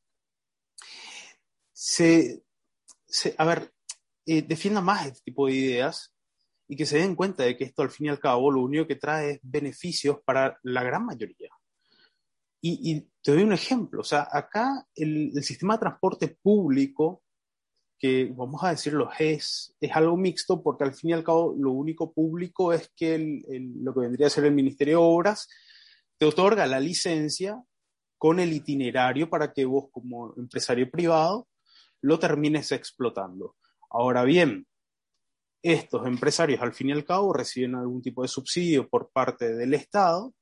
se, 1.72 2.44
a 3.38 3.46
ver, 3.46 3.72
eh, 4.26 4.42
defiendan 4.42 4.84
más 4.84 5.06
este 5.06 5.22
tipo 5.24 5.48
de 5.48 5.54
ideas 5.54 6.14
y 6.68 6.76
que 6.76 6.86
se 6.86 6.98
den 6.98 7.16
cuenta 7.16 7.44
de 7.44 7.56
que 7.56 7.64
esto 7.64 7.82
al 7.82 7.90
fin 7.90 8.08
y 8.08 8.10
al 8.10 8.20
cabo 8.20 8.52
lo 8.52 8.62
único 8.62 8.86
que 8.86 8.98
trae 8.98 9.32
es 9.32 9.40
beneficios 9.42 10.18
para 10.26 10.60
la 10.64 10.84
gran 10.84 11.06
mayoría. 11.06 11.50
Y, 12.62 13.08
te 13.22 13.32
doy 13.34 13.44
un 13.44 13.54
ejemplo, 13.54 14.02
o 14.02 14.04
sea, 14.04 14.28
acá 14.32 14.86
el, 14.96 15.32
sistema 15.44 15.76
de 15.76 15.82
transporte 15.82 16.38
público, 16.42 17.24
que 17.98 18.32
vamos 18.36 18.64
a 18.64 18.70
decirlo, 18.70 19.10
es, 19.18 19.76
es 19.80 19.92
algo 19.94 20.16
mixto 20.18 20.62
porque 20.64 20.86
al 20.86 20.94
fin 20.94 21.12
y 21.12 21.14
al 21.14 21.24
cabo 21.24 21.54
lo 21.58 21.72
único 21.72 22.14
público 22.14 22.72
es 22.72 22.92
que 22.96 23.42
lo 23.82 23.94
que 23.94 24.00
vendría 24.00 24.28
a 24.28 24.30
ser 24.30 24.46
el 24.46 24.54
Ministerio 24.54 25.00
de 25.00 25.06
Obras 25.06 25.50
te 26.18 26.26
otorga 26.26 26.66
la 26.66 26.80
licencia 26.80 27.62
con 28.18 28.40
el 28.40 28.54
itinerario 28.54 29.30
para 29.30 29.54
que 29.54 29.66
vos 29.66 29.86
como 29.92 30.34
empresario 30.38 30.90
privado 30.90 31.48
lo 32.02 32.20
termines 32.20 32.72
explotando. 32.72 33.56
Ahora 33.90 34.24
bien, 34.24 34.68
estos 35.62 36.06
empresarios 36.08 36.62
al 36.62 36.74
fin 36.74 36.90
y 36.90 36.92
al 36.94 37.06
cabo 37.06 37.34
reciben 37.34 37.76
algún 37.76 38.02
tipo 38.02 38.22
de 38.22 38.28
subsidio 38.28 38.88
por 38.88 39.12
parte 39.12 39.56
del 39.56 39.74
Estado 39.74 40.34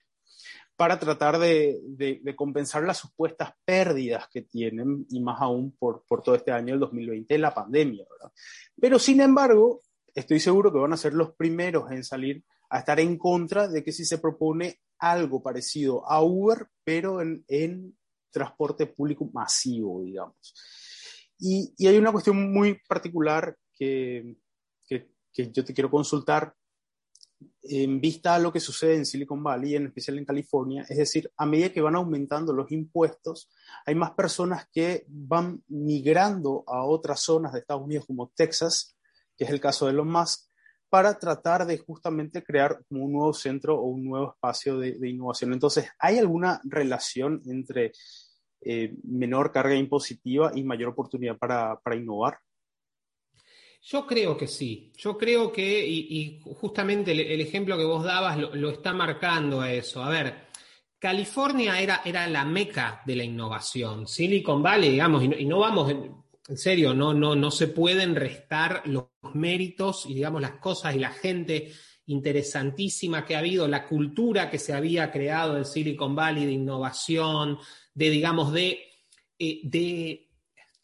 para 0.77 0.99
tratar 0.99 1.39
de, 1.39 2.21
compensar 2.35 2.83
las 2.83 2.99
supuestas 2.99 3.51
pérdidas 3.65 4.27
que 4.29 4.43
tienen, 4.43 5.07
y 5.09 5.19
más 5.19 5.41
aún 5.41 5.75
por, 5.77 6.03
todo 6.23 6.35
este 6.35 6.51
año 6.51 6.73
del 6.73 6.79
2020, 6.81 7.37
la 7.39 7.53
pandemia. 7.53 8.05
Pero 8.79 8.99
sin 8.99 9.19
embargo, 9.19 9.81
estoy 10.13 10.39
seguro 10.39 10.71
que 10.71 10.77
van 10.77 10.93
a 10.93 10.97
ser 10.97 11.15
los 11.15 11.33
primeros 11.33 11.91
en 11.91 12.03
salir 12.03 12.43
a 12.69 12.79
estar 12.79 12.99
en 12.99 13.17
contra 13.17 13.67
de 13.67 13.83
que 13.83 13.91
si 13.91 14.05
se 14.05 14.19
propone 14.19 14.79
algo 14.99 15.41
parecido 15.41 16.07
a 16.07 16.21
Uber, 16.21 16.67
pero 16.83 17.21
en, 17.21 17.97
transporte 18.29 18.85
público 18.85 19.27
masivo, 19.33 20.03
digamos. 20.03 20.53
Y, 21.39 21.73
hay 21.87 21.97
una 21.97 22.11
cuestión 22.11 22.53
muy 22.53 22.79
particular 22.87 23.57
que 23.75 24.35
yo 25.33 25.65
te 25.65 25.73
quiero 25.73 25.89
consultar, 25.89 26.53
en 27.63 27.99
vista 27.99 28.35
a 28.35 28.39
lo 28.39 28.51
que 28.51 28.59
sucede 28.59 28.95
en 28.95 29.05
Silicon 29.05 29.43
Valley, 29.43 29.75
en 29.75 29.87
especial 29.87 30.17
en 30.17 30.25
California, 30.25 30.85
es 30.87 30.97
decir, 30.97 31.31
a 31.37 31.45
medida 31.45 31.71
que 31.71 31.81
van 31.81 31.95
aumentando 31.95 32.53
los 32.53 32.71
impuestos, 32.71 33.49
hay 33.85 33.95
más 33.95 34.11
personas 34.11 34.67
que 34.71 35.05
van 35.07 35.63
migrando 35.67 36.63
a 36.67 36.83
otras 36.83 37.19
zonas 37.19 37.53
de 37.53 37.59
Estados 37.59 37.83
Unidos 37.83 38.05
como 38.05 38.31
Texas, 38.35 38.95
que 39.37 39.43
es 39.43 39.49
el 39.49 39.59
caso 39.59 39.85
de 39.85 39.91
Elon 39.91 40.09
Musk, 40.09 40.47
para 40.89 41.19
tratar 41.19 41.65
de 41.65 41.77
justamente 41.77 42.43
crear 42.43 42.79
un 42.89 43.11
nuevo 43.11 43.33
centro 43.33 43.77
o 43.77 43.87
un 43.87 44.05
nuevo 44.05 44.31
espacio 44.31 44.79
de, 44.79 45.09
innovación. 45.09 45.51
Entonces, 45.51 45.89
¿hay 45.99 46.17
alguna 46.17 46.61
relación 46.63 47.41
entre 47.45 47.91
eh, 48.61 48.95
menor 49.03 49.51
carga 49.51 49.75
impositiva 49.75 50.51
y 50.55 50.63
mayor 50.63 50.89
oportunidad 50.89 51.37
para 51.37 51.95
innovar? 51.95 52.39
Yo 53.89 54.05
creo 54.05 54.35
que 54.35 54.47
sí, 54.47 54.91
yo 54.97 55.17
creo 55.17 55.49
que, 55.49 55.87
y, 55.87 56.41
justamente 56.59 57.13
el, 57.13 57.39
ejemplo 57.39 57.77
que 57.77 57.85
vos 57.85 58.03
dabas 58.03 58.37
lo, 58.37 58.69
está 58.69 58.91
marcando 58.91 59.61
a 59.61 59.71
eso. 59.71 60.03
A 60.03 60.09
ver, 60.09 60.47
California 60.99 61.79
era, 61.79 62.01
era 62.03 62.27
la 62.27 62.43
meca 62.43 63.01
de 63.05 63.15
la 63.15 63.23
innovación, 63.23 64.05
Silicon 64.05 64.61
Valley, 64.61 64.91
digamos, 64.91 65.23
y 65.23 65.45
no, 65.45 65.59
vamos, 65.59 65.89
en, 65.89 66.57
serio, 66.57 66.93
no, 66.93 67.13
no, 67.13 67.33
no 67.33 67.49
se 67.49 67.69
pueden 67.69 68.13
restar 68.13 68.81
los 68.87 69.05
méritos 69.33 70.05
y, 70.05 70.15
digamos, 70.15 70.41
las 70.41 70.59
cosas 70.59 70.93
y 70.93 70.99
la 70.99 71.11
gente 71.11 71.71
interesantísima 72.07 73.25
que 73.25 73.37
ha 73.37 73.39
habido, 73.39 73.69
la 73.69 73.87
cultura 73.87 74.49
que 74.49 74.59
se 74.59 74.73
había 74.73 75.09
creado 75.11 75.55
en 75.55 75.63
Silicon 75.63 76.13
Valley 76.13 76.45
de 76.45 76.51
innovación, 76.51 77.57
de, 77.93 78.09
digamos, 78.09 78.51
de, 78.51 78.81
eh, 79.39 79.61
de 79.63 80.26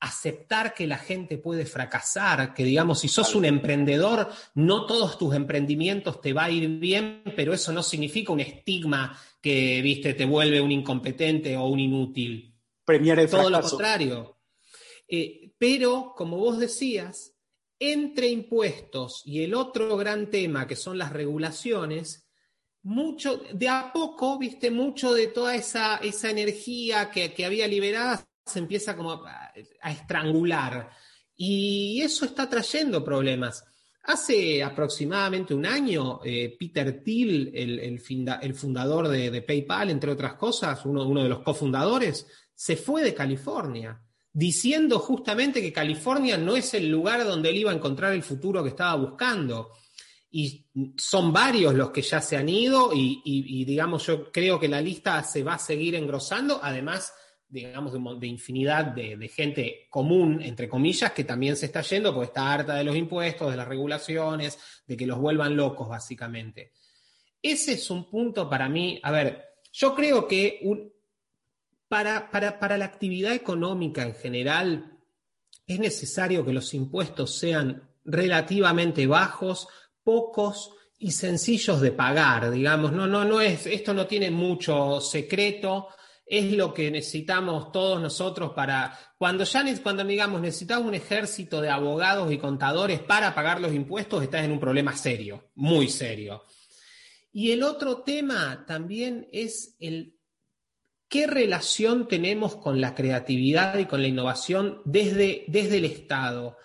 aceptar 0.04 0.74
que 0.74 0.86
la 0.86 0.98
gente 0.98 1.38
puede 1.38 1.66
fracasar, 1.66 2.54
que 2.54 2.66
digamos, 2.66 3.00
si 3.00 3.08
sos 3.08 3.36
un 3.36 3.46
emprendedor, 3.46 4.30
no 4.54 4.86
todos 4.86 5.18
tus 5.18 5.34
emprendimientos 5.34 6.20
te 6.20 6.34
va 6.34 6.44
a 6.44 6.52
ir 6.52 6.68
bien, 6.68 7.24
pero 7.38 7.54
eso 7.54 7.72
no 7.72 7.82
significa 7.82 8.34
un 8.34 8.42
estigma 8.42 9.18
que, 9.42 9.82
viste, 9.82 10.14
te 10.14 10.26
vuelve 10.26 10.60
un 10.60 10.74
incompetente 10.74 11.56
o 11.56 11.68
un 11.68 11.80
inútil. 11.80 12.54
premiar 12.84 13.20
el 13.20 13.30
Todo 13.30 13.50
lo 13.50 13.62
contrario. 13.62 14.40
Eh, 15.08 15.54
pero, 15.58 16.14
como 16.18 16.36
vos 16.38 16.60
decías, 16.60 17.34
entre 17.80 18.28
impuestos 18.28 19.22
y 19.24 19.42
el 19.44 19.56
otro 19.56 19.96
gran 19.96 20.30
tema 20.30 20.68
que 20.68 20.76
son 20.76 20.98
las 20.98 21.14
regulaciones, 21.14 22.28
mucho, 22.82 23.42
de 23.54 23.70
a 23.70 23.94
poco, 23.94 24.38
viste, 24.38 24.70
mucho 24.70 25.14
de 25.14 25.28
toda 25.28 25.56
esa, 25.56 25.96
esa 25.96 26.30
energía 26.30 27.10
que, 27.10 27.34
que 27.34 27.46
había 27.46 27.68
liberada 27.68 28.28
se 28.46 28.60
empieza 28.60 28.96
como 28.96 29.14
a, 29.26 29.54
estrangular. 29.90 30.90
Y 31.36 32.02
eso 32.02 32.26
está 32.26 32.50
trayendo 32.50 33.04
problemas. 33.04 33.66
Hace 34.04 34.62
aproximadamente 34.62 35.54
un 35.54 35.66
año, 35.66 36.20
eh, 36.26 36.56
Peter 36.60 37.02
Thiel, 37.04 37.52
el, 37.54 38.00
fundador 38.54 39.08
de, 39.08 39.42
PayPal, 39.42 39.90
entre 39.90 40.12
otras 40.12 40.34
cosas, 40.34 40.86
uno, 40.86 41.24
de 41.24 41.30
los 41.30 41.40
cofundadores, 41.40 42.28
se 42.54 42.76
fue 42.76 43.02
de 43.02 43.14
California, 43.14 44.02
diciendo 44.32 45.00
justamente 45.00 45.62
que 45.62 45.72
California 45.72 46.38
no 46.38 46.58
es 46.58 46.74
el 46.74 46.90
lugar 46.90 47.24
donde 47.24 47.50
él 47.50 47.58
iba 47.58 47.72
a 47.72 47.76
encontrar 47.76 48.14
el 48.14 48.24
futuro 48.24 48.62
que 48.62 48.70
estaba 48.70 48.96
buscando. 48.96 49.70
Y 50.30 50.66
son 50.98 51.32
varios 51.32 51.76
los 51.76 51.92
que 51.92 52.02
ya 52.02 52.20
se 52.20 52.36
han 52.36 52.50
ido 52.50 52.92
y, 52.94 53.22
y 53.24 53.66
digamos, 53.66 54.08
yo 54.08 54.32
creo 54.32 54.60
que 54.60 54.68
la 54.68 54.82
lista 54.82 55.24
se 55.24 55.44
va 55.44 55.54
a 55.54 55.60
seguir 55.60 55.94
engrosando. 55.94 56.60
Además, 56.62 57.14
digamos, 57.54 58.20
de, 58.20 58.28
infinidad 58.28 58.86
de, 58.86 59.28
gente 59.28 59.86
común, 59.92 60.42
entre 60.42 60.68
comillas, 60.68 61.12
que 61.12 61.24
también 61.24 61.56
se 61.56 61.68
está 61.68 61.82
yendo 61.82 62.12
porque 62.12 62.28
está 62.28 62.52
harta 62.52 62.74
de 62.74 62.84
los 62.84 62.96
impuestos, 62.96 63.52
de 63.52 63.58
las 63.58 63.68
regulaciones, 63.68 64.58
de 64.88 64.98
que 64.98 65.06
los 65.06 65.20
vuelvan 65.20 65.56
locos, 65.56 65.88
básicamente. 65.88 66.72
Ese 67.40 67.74
es 67.74 67.92
un 67.92 68.10
punto 68.10 68.50
para 68.50 68.68
mí, 68.68 69.00
a 69.04 69.12
ver, 69.12 69.50
yo 69.72 69.94
creo 69.94 70.28
que 70.28 70.62
para, 71.88 72.32
para 72.32 72.78
la 72.78 72.86
actividad 72.86 73.34
económica 73.34 74.02
en 74.02 74.16
general 74.16 74.98
es 75.68 75.80
necesario 75.80 76.44
que 76.44 76.54
los 76.54 76.74
impuestos 76.74 77.38
sean 77.38 77.88
relativamente 78.04 79.06
bajos, 79.06 79.68
pocos 80.04 80.72
y 80.98 81.12
sencillos 81.12 81.82
de 81.82 81.92
pagar, 81.92 82.50
digamos, 82.50 82.94
no, 82.94 83.06
no, 83.06 83.24
no 83.26 83.42
es, 83.42 83.68
esto 83.68 83.94
no 83.94 84.08
tiene 84.08 84.32
mucho 84.32 85.00
secreto, 85.02 85.90
es 86.26 86.52
lo 86.54 86.74
que 86.74 86.90
necesitamos 86.90 87.72
todos 87.72 88.02
nosotros 88.02 88.54
para, 88.54 88.98
cuando 89.18 89.44
ya 89.44 89.64
cuando 89.82 90.04
digamos 90.04 90.42
necesitamos 90.42 90.88
un 90.88 90.96
ejército 90.96 91.62
de 91.62 91.70
abogados 91.70 92.32
y 92.32 92.38
contadores 92.38 93.00
para 93.00 93.36
pagar 93.36 93.60
los 93.60 93.74
impuestos, 93.74 94.24
estás 94.24 94.46
en 94.46 94.52
un 94.52 94.60
problema 94.60 94.96
serio, 94.96 95.52
muy 95.56 95.90
serio. 95.90 96.44
Y 97.32 97.52
el 97.52 97.64
otro 97.64 98.04
tema 98.04 98.64
también 98.68 99.28
es 99.32 99.76
el 99.80 100.16
qué 101.10 101.28
relación 101.28 102.08
tenemos 102.08 102.56
con 102.56 102.80
la 102.80 102.96
creatividad 102.96 103.78
y 103.78 103.86
con 103.86 104.02
la 104.02 104.08
innovación 104.08 104.82
desde, 104.86 105.44
desde 105.48 105.78
el 105.78 105.86
Estado. 105.86 106.58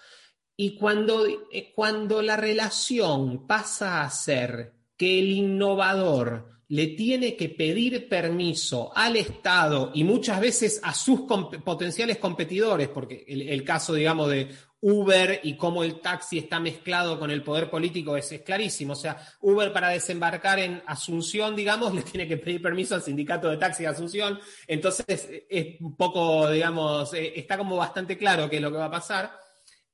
Y 0.57 0.77
cuando, 0.77 1.27
eh, 1.27 1.73
cuando 1.75 2.23
la 2.23 2.37
relación 2.37 3.47
pasa 3.47 4.03
a 4.03 4.11
ser 4.11 4.75
que 4.97 5.19
el 5.19 5.31
innovador 5.31 6.58
le 6.69 6.89
tiene 6.89 7.35
que 7.35 7.49
pedir 7.49 8.09
permiso 8.09 8.93
al 8.95 9.17
Estado 9.17 9.91
y 9.95 10.05
muchas 10.05 10.39
veces 10.39 10.81
a 10.83 10.93
sus 10.93 11.21
potenciales 11.65 12.19
competidores, 12.19 12.89
porque 12.89 13.25
el, 13.27 13.65
caso, 13.65 13.95
digamos, 13.95 14.29
de 14.29 14.51
Uber 14.81 15.41
y 15.43 15.57
cómo 15.57 15.83
el 15.83 16.01
taxi 16.01 16.39
está 16.39 16.61
mezclado 16.61 17.19
con 17.19 17.31
el 17.31 17.43
poder 17.43 17.71
político 17.71 18.19
es, 18.19 18.43
clarísimo. 18.45 18.93
O 18.93 18.97
sea, 18.97 19.17
Uber 19.41 19.73
para 19.73 19.89
desembarcar 19.89 20.59
en 20.59 20.83
Asunción, 20.87 21.57
digamos, 21.57 21.95
le 21.95 22.03
tiene 22.03 22.29
que 22.29 22.37
pedir 22.37 22.61
permiso 22.61 22.95
al 22.95 23.03
sindicato 23.03 23.49
de 23.49 23.57
taxi 23.57 23.85
de 23.85 23.89
Asunción. 23.89 24.39
Entonces, 24.67 25.07
es 25.49 25.81
un 25.81 25.97
poco, 25.97 26.51
digamos, 26.51 27.15
eh, 27.15 27.33
está 27.35 27.57
como 27.57 27.77
bastante 27.77 28.19
claro 28.19 28.51
qué 28.51 28.57
es 28.57 28.63
lo 28.63 28.71
que 28.71 28.77
va 28.77 28.87
a 28.87 28.91
pasar. 28.91 29.33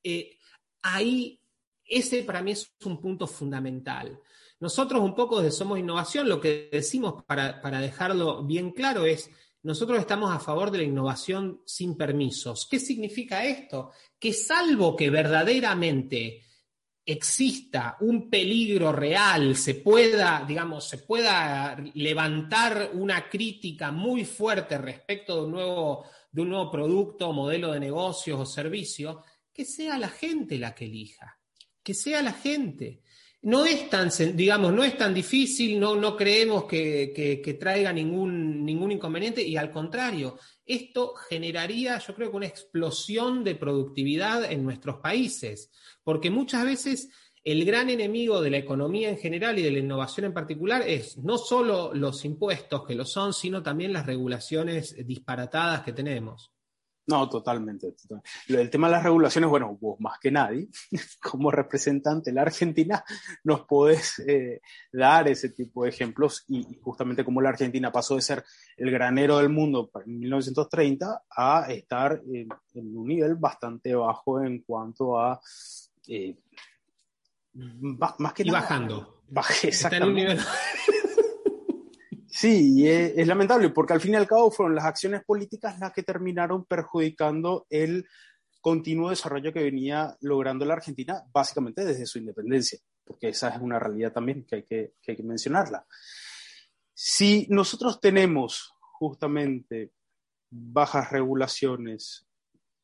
Eh, 0.03 0.39
ahí, 0.83 1.41
ese 1.85 2.25
para 2.25 2.43
mí 2.43 2.51
es 2.51 2.75
un 2.85 3.01
punto 3.01 3.29
fundamental. 3.29 4.19
Nosotros 4.65 5.03
un 5.03 5.15
poco 5.15 5.43
de 5.43 5.51
Somos 5.51 5.79
Innovación, 5.79 6.27
lo 6.27 6.41
que 6.41 6.71
decimos 6.73 7.23
para, 7.25 7.81
dejarlo 7.83 8.45
bien 8.45 8.71
claro 8.71 9.05
es, 9.05 9.29
nosotros 9.63 9.99
estamos 9.99 10.35
a 10.35 10.39
favor 10.39 10.71
de 10.71 10.79
la 10.79 10.85
innovación 10.85 11.61
sin 11.67 11.99
permisos. 11.99 12.67
¿Qué 12.71 12.81
significa 12.81 13.45
esto? 13.45 13.91
Que 14.19 14.33
salvo 14.33 14.97
que 14.97 15.11
verdaderamente 15.11 16.45
exista 17.05 17.99
un 18.01 18.31
peligro 18.31 18.91
real, 18.91 19.55
se 19.55 19.75
pueda, 19.75 20.43
digamos, 20.49 20.89
se 20.89 20.97
pueda 20.97 21.77
levantar 21.93 22.93
una 22.95 23.29
crítica 23.29 23.93
muy 23.93 24.25
fuerte 24.25 24.79
respecto 24.79 25.37
de 25.37 25.43
un 25.43 25.51
nuevo, 25.51 26.07
de 26.33 26.41
un 26.41 26.49
nuevo 26.49 26.71
producto, 26.71 27.35
modelo 27.35 27.71
de 27.71 27.81
negocios 27.81 28.41
o 28.41 28.47
servicio, 28.47 29.25
que 29.53 29.67
sea 29.67 29.99
la 29.99 30.09
gente 30.09 30.57
la 30.57 30.75
que 30.75 30.87
elija, 30.87 31.39
que 31.83 31.93
sea 31.93 32.23
la 32.23 32.33
gente 32.33 33.03
no 33.45 33.67
es 33.67 33.91
tan, 33.91 34.11
digamos, 34.35 34.73
no 34.73 34.83
es 34.83 34.97
tan 34.97 35.13
difícil, 35.13 35.79
no, 35.79 35.95
no 35.97 36.17
creemos 36.17 36.65
que, 36.65 37.57
traiga 37.61 37.93
ningún, 37.93 38.65
ningún 38.65 38.93
inconveniente 38.93 39.43
y 39.43 39.57
al 39.57 39.71
contrario, 39.71 40.39
esto 40.65 41.15
generaría, 41.15 41.99
yo 41.99 42.15
creo 42.15 42.31
que 42.31 42.37
una 42.37 42.47
explosión 42.47 43.45
de 43.45 43.55
productividad 43.55 44.51
en 44.51 44.65
nuestros 44.65 44.97
países, 44.97 45.71
porque 46.03 46.31
muchas 46.31 46.65
veces 46.65 47.11
el 47.43 47.67
gran 47.67 47.91
enemigo 47.91 48.41
de 48.41 48.49
la 48.49 48.57
economía 48.57 49.11
en 49.11 49.19
general 49.19 49.59
y 49.59 49.63
de 49.63 49.73
la 49.73 49.79
innovación 49.79 50.25
en 50.25 50.33
particular 50.33 50.81
es 50.81 51.19
no 51.19 51.37
solo 51.37 51.93
los 51.93 52.25
impuestos 52.25 52.87
que 52.87 52.95
lo 52.95 53.05
son, 53.05 53.35
sino 53.35 53.63
también 53.63 53.93
las 53.93 54.07
regulaciones 54.07 54.97
disparatadas 55.07 55.83
que 55.83 55.93
tenemos. 55.93 56.54
No, 57.07 57.29
totalmente, 57.29 57.95
El 58.49 58.71
tema 58.71 58.87
de 58.87 58.93
las 58.93 59.03
regulaciones, 59.03 59.51
bueno, 59.51 59.77
vos 59.79 60.01
más 60.01 60.19
que 60.19 60.31
nadie, 60.31 60.69
como 61.21 61.51
representante 61.51 62.31
de 62.31 62.35
la 62.35 62.43
Argentina, 62.43 63.05
nos 63.45 63.63
podés 63.67 64.21
eh, 64.21 64.63
dar 64.91 65.29
ese 65.29 65.51
tipo 65.51 65.85
de 65.85 65.91
ejemplos 65.91 66.45
y, 66.49 66.79
justamente 66.81 67.25
como 67.25 67.43
la 67.43 67.51
Argentina 67.51 67.93
pasó 67.93 68.17
de 68.17 68.23
ser 68.23 68.45
el 68.77 68.91
granero 68.91 69.39
del 69.39 69.51
mundo 69.51 69.91
en 70.05 70.19
1930 70.19 71.25
a 71.31 71.67
estar 71.69 72.23
en, 72.33 72.49
un 72.75 73.07
nivel 73.07 73.35
bastante 73.35 73.95
bajo 73.95 74.43
en 74.43 74.63
cuanto 74.63 75.21
a... 75.21 75.41
Eh, 76.09 76.37
más 77.55 78.33
que 78.33 78.43
y 78.43 78.51
bajando. 78.51 79.23
Bajé, 79.29 79.69
exactamente. 79.69 80.43
Sí, 82.37 82.81
y 82.81 82.89
es, 82.89 83.29
lamentable 83.29 83.71
porque 83.71 83.93
al 83.93 84.01
fin 84.01 84.15
y 84.15 84.17
al 84.17 84.27
cabo 84.27 84.51
fueron 84.51 84.75
las 84.75 84.87
acciones 84.87 85.23
políticas 85.25 85.79
las 85.79 85.93
que 85.93 86.03
terminaron 86.03 86.65
perjudicando 86.65 87.65
el 87.71 88.09
continuo 88.61 89.11
desarrollo 89.11 89.53
que 89.53 89.63
venía 89.63 90.17
logrando 90.21 90.65
la 90.65 90.75
Argentina, 90.75 91.23
básicamente 91.33 91.85
desde 91.85 92.07
su 92.07 92.19
independencia, 92.19 92.81
porque 93.05 93.29
esa 93.29 93.51
es 93.51 93.61
una 93.63 93.79
realidad 93.79 94.13
también 94.13 94.45
que 94.45 94.57
hay 94.57 94.63
que, 94.65 94.95
que, 95.01 95.13
hay 95.13 95.17
que 95.17 95.23
mencionarla. 95.23 95.87
Si 96.93 97.47
nosotros 97.51 98.01
tenemos 98.01 98.75
justamente 98.81 99.93
bajas 100.51 101.13
regulaciones, 101.13 102.27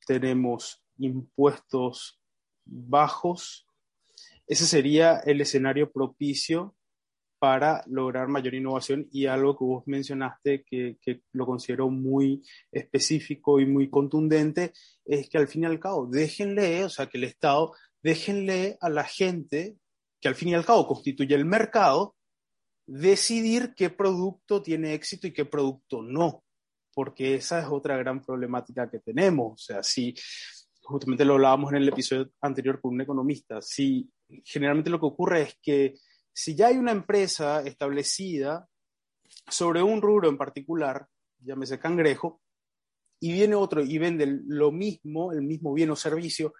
tenemos 0.06 0.80
impuestos 0.98 2.20
bajos, 2.64 3.66
ese 4.46 4.64
sería 4.64 5.18
el 5.26 5.40
escenario 5.40 5.90
propicio 5.90 6.76
para 7.40 7.82
lograr 7.86 8.28
mayor 8.28 8.54
innovación 8.54 9.08
y 9.10 9.24
algo 9.24 9.56
que 9.56 9.64
vos 9.64 9.82
mencionaste 9.86 10.62
que, 10.62 10.98
lo 11.32 11.46
considero 11.46 11.88
muy 11.88 12.42
específico 12.70 13.58
y 13.58 13.66
muy 13.66 13.88
contundente 13.88 14.72
es 15.06 15.28
que 15.30 15.38
al 15.38 15.48
fin 15.48 15.62
y 15.62 15.66
al 15.66 15.80
cabo 15.80 16.06
déjenle, 16.06 16.84
o 16.84 16.90
sea, 16.90 17.06
que 17.06 17.16
el 17.16 17.24
Estado 17.24 17.72
déjenle 18.02 18.76
a 18.82 18.90
la 18.90 19.04
gente 19.04 19.78
que 20.20 20.28
al 20.28 20.34
fin 20.34 20.50
y 20.50 20.54
al 20.54 20.66
cabo 20.66 20.86
constituye 20.86 21.34
el 21.34 21.46
mercado 21.46 22.14
decidir 22.86 23.72
qué 23.74 23.88
producto 23.88 24.60
tiene 24.60 24.92
éxito 24.92 25.26
y 25.26 25.32
qué 25.32 25.46
producto 25.46 26.02
no, 26.02 26.44
porque 26.92 27.36
esa 27.36 27.60
es 27.60 27.66
otra 27.70 27.96
gran 27.96 28.20
problemática 28.22 28.90
que 28.90 28.98
tenemos, 28.98 29.52
o 29.52 29.64
sea, 29.64 29.82
si 29.82 30.14
justamente 30.82 31.24
lo 31.24 31.34
hablábamos 31.34 31.72
en 31.72 31.78
el 31.78 31.88
episodio 31.88 32.30
anterior 32.42 32.82
con 32.82 32.92
un 32.92 33.00
economista, 33.00 33.62
si 33.62 34.10
generalmente 34.44 34.90
lo 34.90 35.00
que 35.00 35.06
ocurre 35.06 35.42
es 35.42 35.58
que 35.62 35.94
si 36.32 36.54
ya 36.54 36.68
hay 36.68 36.76
una 36.76 36.92
empresa 36.92 37.62
establecida 37.62 38.68
sobre 39.48 39.82
un 39.82 40.00
rubro 40.00 40.28
en 40.28 40.38
particular, 40.38 41.06
llámese 41.38 41.78
cangrejo, 41.78 42.40
y 43.20 43.32
viene 43.32 43.54
otro 43.54 43.82
y 43.82 43.98
vende 43.98 44.40
lo 44.46 44.72
mismo, 44.72 45.32
el 45.32 45.42
mismo 45.42 45.74
bien 45.74 45.90
o 45.90 45.96
servicio, 45.96 46.54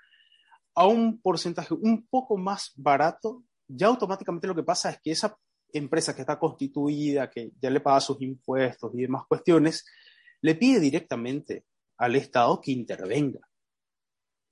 a 0.74 0.86
un 0.86 1.20
porcentaje 1.20 1.74
un 1.74 2.06
poco 2.06 2.36
más 2.36 2.72
barato, 2.76 3.44
ya 3.66 3.86
automáticamente 3.86 4.46
lo 4.46 4.54
que 4.54 4.62
pasa 4.62 4.90
es 4.90 5.00
que 5.00 5.10
esa 5.12 5.36
empresa 5.72 6.14
que 6.14 6.22
está 6.22 6.38
constituida, 6.38 7.30
que 7.30 7.52
ya 7.60 7.70
le 7.70 7.80
paga 7.80 8.00
sus 8.00 8.20
impuestos 8.20 8.92
y 8.94 9.02
demás 9.02 9.24
cuestiones, 9.26 9.86
le 10.42 10.54
pide 10.54 10.80
directamente 10.80 11.64
al 11.96 12.16
Estado 12.16 12.60
que 12.60 12.72
intervenga, 12.72 13.40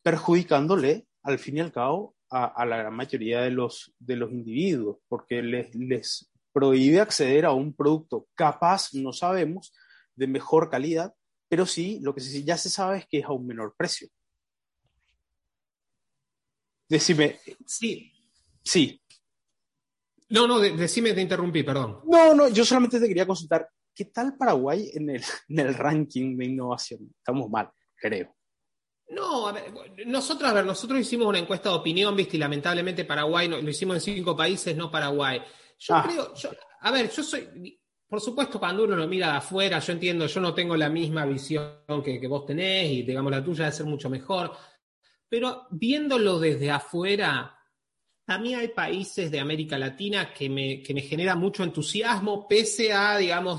perjudicándole 0.02 1.06
al 1.22 1.38
fin 1.38 1.58
y 1.58 1.60
al 1.60 1.72
cabo 1.72 2.14
a, 2.30 2.64
la 2.66 2.76
gran 2.76 2.94
mayoría 2.94 3.42
de 3.42 3.50
los, 3.50 3.94
de 3.98 4.16
los 4.16 4.30
individuos, 4.30 4.98
porque 5.08 5.42
les, 5.42 5.74
les 5.74 6.30
prohíbe 6.52 7.00
acceder 7.00 7.46
a 7.46 7.52
un 7.52 7.74
producto 7.74 8.28
capaz, 8.34 8.94
no 8.94 9.12
sabemos, 9.12 9.72
de 10.14 10.26
mejor 10.26 10.68
calidad 10.68 11.14
pero 11.48 11.64
sí, 11.64 11.98
lo 12.02 12.14
que 12.14 12.20
ya 12.20 12.56
se 12.56 12.68
sabe 12.68 12.98
es 12.98 13.06
que 13.06 13.18
es 13.18 13.24
a 13.24 13.32
un 13.32 13.46
menor 13.46 13.74
precio. 13.76 14.08
Decime. 16.88 17.40
Sí. 17.66 18.12
Sí. 18.62 19.00
No, 20.30 20.46
no, 20.46 20.58
decime, 20.58 21.14
te 21.14 21.22
interrumpí, 21.22 21.62
perdón. 21.62 22.00
No, 22.04 22.34
no, 22.34 22.48
yo 22.48 22.64
solamente 22.64 23.00
te 23.00 23.08
quería 23.08 23.26
consultar, 23.26 23.70
¿qué 23.94 24.06
tal 24.06 24.36
Paraguay 24.36 24.90
en 24.92 25.08
el, 25.08 25.24
en 25.48 25.58
el 25.58 25.74
ranking 25.74 26.36
de 26.36 26.44
innovación? 26.44 27.10
Estamos 27.16 27.48
mal, 27.48 27.70
creo. 27.96 28.34
No, 29.10 29.48
a 29.48 29.52
ver, 29.52 29.72
nosotros, 30.06 30.50
a 30.50 30.54
ver, 30.54 30.66
nosotros 30.66 31.00
hicimos 31.00 31.26
una 31.26 31.38
encuesta 31.38 31.70
de 31.70 31.76
opinión, 31.76 32.14
viste, 32.14 32.36
y 32.36 32.40
lamentablemente 32.40 33.04
Paraguay, 33.04 33.48
lo 33.48 33.68
hicimos 33.68 33.96
en 33.96 34.14
cinco 34.14 34.36
países, 34.36 34.76
no 34.76 34.90
Paraguay. 34.90 35.40
Yo 35.78 35.94
ah. 35.94 36.04
creo, 36.06 36.34
a 36.80 36.90
ver, 36.90 37.10
yo 37.10 37.22
soy, 37.22 37.78
por 38.06 38.20
supuesto, 38.20 38.58
cuando 38.58 38.84
uno 38.84 38.96
lo 38.96 39.06
mira 39.06 39.32
de 39.32 39.36
afuera, 39.38 39.78
yo 39.78 39.92
entiendo, 39.92 40.26
yo 40.26 40.40
no 40.40 40.52
tengo 40.52 40.76
la 40.76 40.88
misma 40.88 41.24
visión 41.24 42.02
que, 42.04 42.20
que 42.20 42.26
vos 42.26 42.44
tenés 42.44 42.90
y 42.90 43.02
digamos 43.02 43.30
la 43.32 43.42
tuya 43.42 43.64
debe 43.64 43.76
ser 43.76 43.86
mucho 43.86 44.10
mejor, 44.10 44.52
pero 45.28 45.66
viéndolo 45.70 46.38
desde 46.38 46.70
afuera, 46.70 47.58
a 48.26 48.38
mí 48.38 48.54
hay 48.54 48.68
países 48.68 49.30
de 49.30 49.40
América 49.40 49.78
Latina 49.78 50.32
que 50.34 50.50
me, 50.50 50.82
que 50.82 50.92
me 50.92 51.00
genera 51.00 51.34
mucho 51.34 51.64
entusiasmo, 51.64 52.46
pese 52.46 52.92
a, 52.92 53.16
digamos, 53.16 53.58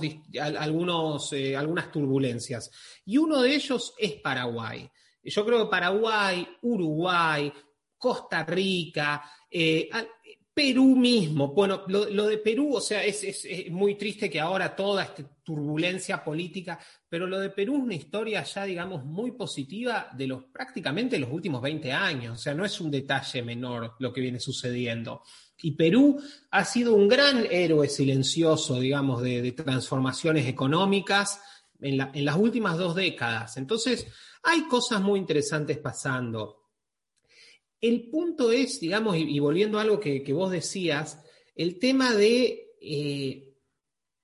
algunos, 0.59 1.33
eh, 1.33 1.57
algunas 1.57 1.91
turbulencias. 1.91 2.69
Y 3.05 3.17
uno 3.17 3.41
de 3.41 3.55
ellos 3.55 3.95
es 3.97 4.13
Paraguay. 4.13 4.87
Yo 5.23 5.45
creo 5.45 5.65
que 5.65 5.71
Paraguay, 5.71 6.47
Uruguay, 6.61 7.51
Costa 7.97 8.43
Rica, 8.43 9.23
eh, 9.49 9.89
Perú 10.59 10.95
mismo. 10.97 11.53
Bueno, 11.53 11.83
lo, 11.87 12.27
de 12.27 12.37
Perú, 12.37 12.75
o 12.75 12.81
sea, 12.81 13.01
es, 13.05 13.45
muy 13.71 13.95
triste 13.95 14.29
que 14.29 14.41
ahora 14.41 14.75
toda 14.75 15.03
esta 15.03 15.23
turbulencia 15.41 16.21
política, 16.21 16.77
pero 17.07 17.27
lo 17.27 17.39
de 17.39 17.49
Perú 17.49 17.77
es 17.77 17.83
una 17.83 17.95
historia 17.95 18.43
ya, 18.43 18.65
digamos, 18.65 19.05
muy 19.05 19.31
positiva 19.31 20.09
de 20.11 20.27
los 20.27 20.43
prácticamente 20.51 21.17
los 21.17 21.31
últimos 21.31 21.61
20 21.61 21.93
años. 21.93 22.37
O 22.37 22.41
sea, 22.41 22.53
no 22.53 22.65
es 22.65 22.81
un 22.81 22.91
detalle 22.91 23.41
menor 23.41 23.95
lo 23.99 24.11
que 24.11 24.19
viene 24.19 24.41
sucediendo. 24.41 25.23
Y 25.61 25.71
Perú 25.71 26.21
ha 26.51 26.65
sido 26.65 26.93
un 26.93 27.07
gran 27.07 27.47
héroe 27.49 27.87
silencioso, 27.87 28.81
digamos, 28.81 29.21
de, 29.21 29.53
transformaciones 29.53 30.45
económicas 30.45 31.41
en, 31.81 32.25
las 32.25 32.37
últimas 32.37 32.77
dos 32.77 32.95
décadas. 32.95 33.57
Entonces, 33.57 34.07
hay 34.43 34.67
cosas 34.67 35.01
muy 35.01 35.19
interesantes 35.19 35.77
pasando. 35.77 36.57
El 37.81 38.09
punto 38.09 38.51
es, 38.51 38.79
digamos, 38.79 39.15
y, 39.17 39.39
volviendo 39.39 39.79
a 39.79 39.83
algo 39.83 39.99
que, 39.99 40.33
vos 40.33 40.51
decías, 40.51 41.23
el 41.55 41.79
tema 41.79 42.13
de 42.13 42.73
eh, 42.81 43.49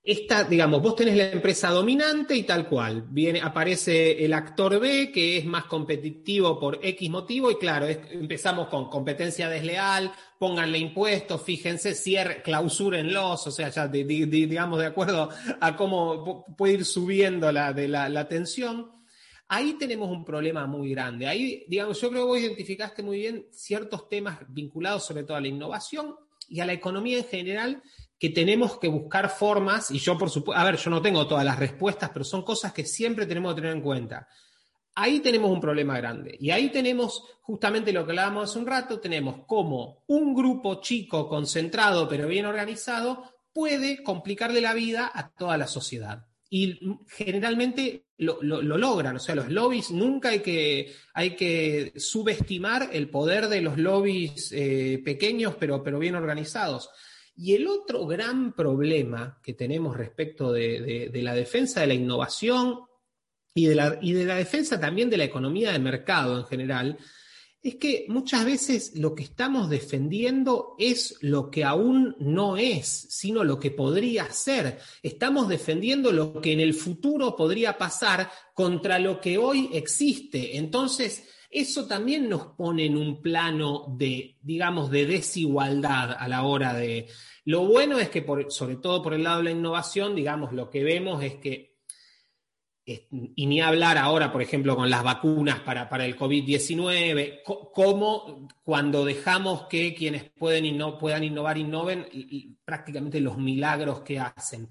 esta, 0.06 0.44
digamos, 0.44 0.80
vos 0.80 0.94
tenés 0.94 1.16
la 1.16 1.32
empresa 1.32 1.70
dominante 1.70 2.36
y 2.36 2.44
tal 2.44 2.68
cual. 2.68 3.06
Viene, 3.10 3.40
aparece 3.40 4.24
el 4.24 4.34
actor 4.34 4.78
B 4.78 5.10
que 5.10 5.38
es 5.38 5.44
más 5.44 5.64
competitivo 5.64 6.60
por 6.60 6.78
X 6.80 7.10
motivo, 7.10 7.50
y 7.50 7.56
claro, 7.56 7.86
empezamos 7.86 8.68
con 8.68 8.88
competencia 8.88 9.48
desleal, 9.48 10.12
pónganle 10.38 10.78
impuestos, 10.78 11.42
fíjense, 11.42 11.94
cierre, 11.94 12.42
clausúrenlos, 12.42 13.46
o 13.46 13.50
sea, 13.50 13.68
ya 13.68 13.88
digamos 13.88 14.78
de 14.78 14.86
acuerdo 14.86 15.30
a 15.60 15.76
cómo 15.76 16.44
puede 16.56 16.74
ir 16.74 16.84
subiendo 16.84 17.46
de 17.52 17.88
la 17.88 18.28
tensión. 18.28 18.92
Ahí 19.48 19.74
tenemos 19.74 20.10
un 20.10 20.24
problema 20.24 20.66
muy 20.66 20.90
grande. 20.90 21.28
Ahí, 21.28 21.64
digamos, 21.68 22.00
yo 22.00 22.10
creo 22.10 22.22
que 22.22 22.26
vos 22.26 22.40
identificaste 22.40 23.02
muy 23.02 23.18
bien 23.18 23.46
ciertos 23.52 24.08
temas 24.08 24.40
vinculados 24.48 25.06
sobre 25.06 25.22
todo 25.22 25.36
a 25.36 25.40
la 25.40 25.48
innovación 25.48 26.16
y 26.48 26.60
a 26.60 26.66
la 26.66 26.72
economía 26.72 27.18
en 27.18 27.24
general 27.24 27.82
que 28.18 28.30
tenemos 28.30 28.78
que 28.78 28.88
buscar 28.88 29.28
formas, 29.28 29.90
y 29.90 29.98
yo 29.98 30.16
por 30.16 30.30
supuesto, 30.30 30.58
a 30.58 30.64
ver, 30.64 30.76
yo 30.78 30.90
no 30.90 31.02
tengo 31.02 31.26
todas 31.26 31.44
las 31.44 31.58
respuestas, 31.58 32.10
pero 32.10 32.24
son 32.24 32.42
cosas 32.42 32.72
que 32.72 32.84
siempre 32.84 33.26
tenemos 33.26 33.54
que 33.54 33.60
tener 33.60 33.76
en 33.76 33.82
cuenta. 33.82 34.26
Ahí 34.98 35.20
tenemos 35.20 35.50
un 35.50 35.60
problema 35.60 35.96
grande. 35.98 36.36
Y 36.40 36.50
ahí 36.50 36.70
tenemos 36.70 37.22
justamente 37.42 37.92
lo 37.92 38.04
que 38.04 38.12
hablábamos 38.12 38.50
hace 38.50 38.58
un 38.58 38.66
rato, 38.66 38.98
tenemos 38.98 39.44
cómo 39.46 40.02
un 40.06 40.34
grupo 40.34 40.80
chico, 40.80 41.28
concentrado, 41.28 42.08
pero 42.08 42.26
bien 42.26 42.46
organizado, 42.46 43.22
puede 43.52 44.02
complicarle 44.02 44.60
la 44.60 44.74
vida 44.74 45.10
a 45.12 45.30
toda 45.30 45.58
la 45.58 45.66
sociedad 45.66 46.26
y 46.48 46.78
generalmente 47.08 48.06
lo, 48.16 48.40
logran. 48.40 49.16
O 49.16 49.18
sea, 49.18 49.34
los 49.34 49.50
lobbies 49.50 49.90
nunca 49.90 50.30
hay 50.30 50.40
que, 50.40 50.94
hay 51.12 51.36
que 51.36 51.92
subestimar 51.96 52.88
el 52.92 53.10
poder 53.10 53.48
de 53.48 53.60
los 53.60 53.76
lobbies 53.78 54.50
eh, 54.52 55.02
pequeños, 55.04 55.56
pero, 55.58 55.82
pero 55.82 55.98
bien 55.98 56.14
organizados. 56.14 56.88
Y 57.36 57.54
el 57.54 57.66
otro 57.66 58.06
gran 58.06 58.54
problema 58.54 59.38
que 59.42 59.52
tenemos 59.52 59.94
respecto 59.94 60.52
de, 60.52 61.10
de 61.12 61.22
la 61.22 61.34
defensa 61.34 61.80
de 61.82 61.88
la 61.88 61.94
innovación 61.94 62.85
y 63.56 63.66
de 63.66 63.74
la, 63.74 63.98
y 64.02 64.12
de 64.12 64.26
la 64.26 64.36
defensa 64.36 64.78
también 64.78 65.08
de 65.08 65.16
la 65.16 65.24
economía 65.24 65.72
de 65.72 65.78
mercado 65.78 66.38
en 66.38 66.44
general 66.44 66.98
es 67.62 67.76
que 67.76 68.04
muchas 68.08 68.44
veces 68.44 68.92
lo 68.96 69.14
que 69.14 69.24
estamos 69.24 69.70
defendiendo 69.70 70.76
es 70.78 71.16
lo 71.22 71.50
que 71.50 71.64
aún 71.64 72.14
no 72.20 72.58
es, 72.58 72.86
sino 72.86 73.42
lo 73.42 73.58
que 73.58 73.72
podría 73.72 74.30
ser. 74.30 74.78
Estamos 75.02 75.48
defendiendo 75.48 76.12
lo 76.12 76.40
que 76.40 76.52
en 76.52 76.60
el 76.60 76.74
futuro 76.74 77.34
podría 77.34 77.76
pasar 77.76 78.30
contra 78.54 78.98
lo 78.98 79.20
que 79.20 79.38
hoy 79.38 79.70
existe. 79.72 80.58
Entonces, 80.58 81.26
eso 81.50 81.86
también 81.86 82.28
nos 82.28 82.48
pone 82.48 82.84
en 82.84 82.96
un 82.96 83.20
plano 83.22 83.86
de, 83.96 84.36
digamos, 84.42 84.90
de 84.90 85.06
desigualdad 85.06 86.14
a 86.16 86.28
la 86.28 86.44
hora 86.44 86.74
de... 86.74 87.08
Lo 87.46 87.64
bueno 87.64 87.98
es 87.98 88.10
que, 88.10 88.24
sobre 88.48 88.76
todo 88.76 89.02
por 89.02 89.14
el 89.14 89.24
lado 89.24 89.38
de 89.38 89.44
la 89.44 89.50
innovación, 89.52 90.14
digamos, 90.14 90.52
lo 90.52 90.68
que 90.68 90.84
vemos 90.84 91.24
es 91.24 91.36
que 91.36 91.75
y 92.88 93.46
ni 93.46 93.60
hablar 93.60 93.98
ahora, 93.98 94.30
por 94.30 94.42
ejemplo, 94.42 94.76
con 94.76 94.88
las 94.88 95.02
vacunas 95.02 95.58
para, 95.60 95.88
para 95.88 96.06
el 96.06 96.16
COVID-19, 96.16 97.42
cómo 97.74 98.48
cuando 98.62 99.04
dejamos 99.04 99.66
que 99.66 99.92
quienes 99.92 100.30
pueden 100.30 100.64
y 100.66 100.72
no 100.72 100.96
puedan 100.96 101.24
innovar, 101.24 101.58
innoven, 101.58 102.06
prácticamente 102.64 103.18
los 103.20 103.38
milagros 103.38 104.02
que 104.02 104.20
hacen. 104.20 104.68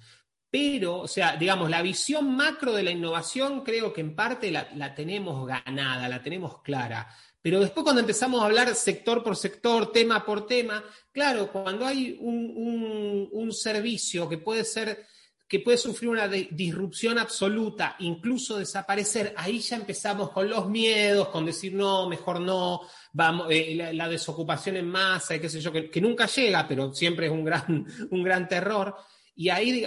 Pero, 0.50 1.00
o 1.00 1.08
sea, 1.10 1.36
digamos, 1.36 1.70
la 1.70 1.82
visión 1.82 2.34
macro 2.34 2.72
de 2.72 2.84
la 2.84 2.92
innovación 2.92 3.66
creo 3.66 3.92
que 3.92 4.00
en 4.00 4.16
parte 4.16 4.50
la, 4.50 4.96
tenemos 4.96 5.46
ganada, 5.46 6.08
la 6.08 6.24
tenemos 6.24 6.62
clara. 6.62 7.14
Pero 7.42 7.60
después 7.60 7.84
cuando 7.84 8.00
empezamos 8.00 8.42
a 8.42 8.46
hablar 8.46 8.74
sector 8.76 9.22
por 9.22 9.36
sector, 9.36 9.92
tema 9.92 10.26
por 10.26 10.48
tema, 10.48 10.82
claro, 11.12 11.52
cuando 11.52 11.86
hay 11.86 12.18
un, 12.22 13.28
un 13.30 13.52
servicio 13.52 14.30
que 14.30 14.38
puede 14.38 14.64
ser 14.64 15.06
que 15.48 15.60
puede 15.60 15.78
sufrir 15.78 16.10
una 16.10 16.28
disrupción 16.28 17.20
absoluta, 17.20 17.96
incluso 18.00 18.58
desaparecer, 18.58 19.34
ahí 19.38 19.60
ya 19.60 19.76
empezamos 19.76 20.32
con 20.32 20.50
los 20.50 20.68
miedos, 20.68 21.28
con 21.28 21.46
decir 21.46 21.74
no, 21.74 22.10
mejor 22.10 22.42
no, 22.42 22.82
vamos, 23.14 23.48
eh, 23.52 23.92
la, 23.94 24.10
desocupación 24.10 24.78
en 24.78 24.88
masa, 24.88 25.40
qué 25.40 25.48
sé 25.48 25.62
yo, 25.62 25.72
que, 25.72 26.02
nunca 26.02 26.26
llega, 26.26 26.68
pero 26.68 26.94
siempre 26.94 27.28
es 27.28 27.32
un 27.32 27.46
gran, 27.46 27.86
un 28.12 28.24
gran 28.24 28.48
terror. 28.48 28.96
Y 29.36 29.50
ahí, 29.50 29.86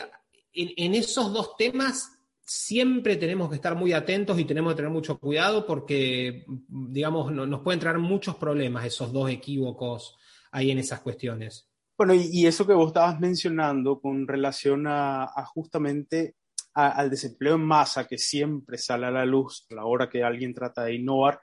en, 0.52 0.94
esos 0.94 1.32
dos 1.32 1.56
temas, 1.56 2.12
siempre 2.44 3.16
tenemos 3.16 3.48
que 3.48 3.56
estar 3.56 3.74
muy 3.74 3.92
atentos 3.92 4.38
y 4.38 4.44
tenemos 4.44 4.72
que 4.72 4.76
tener 4.76 4.92
mucho 4.92 5.18
cuidado 5.18 5.66
porque, 5.66 6.44
digamos, 6.68 7.32
nos 7.32 7.60
pueden 7.62 7.80
traer 7.80 7.98
muchos 7.98 8.36
problemas 8.36 8.86
esos 8.86 9.12
dos 9.12 9.28
equívocos 9.28 10.16
ahí 10.52 10.70
en 10.70 10.78
esas 10.78 11.00
cuestiones. 11.00 11.67
Bueno, 11.98 12.14
y, 12.14 12.46
eso 12.46 12.64
que 12.64 12.74
vos 12.74 12.88
estabas 12.88 13.18
mencionando 13.18 14.00
con 14.00 14.28
relación 14.28 14.86
a, 14.86 15.26
justamente 15.46 16.36
al 16.72 17.10
desempleo 17.10 17.56
en 17.56 17.62
masa 17.62 18.06
que 18.06 18.18
siempre 18.18 18.78
sale 18.78 19.06
a 19.06 19.10
la 19.10 19.26
luz 19.26 19.66
a 19.68 19.74
la 19.74 19.84
hora 19.84 20.08
que 20.08 20.22
alguien 20.22 20.54
trata 20.54 20.84
de 20.84 20.94
innovar, 20.94 21.40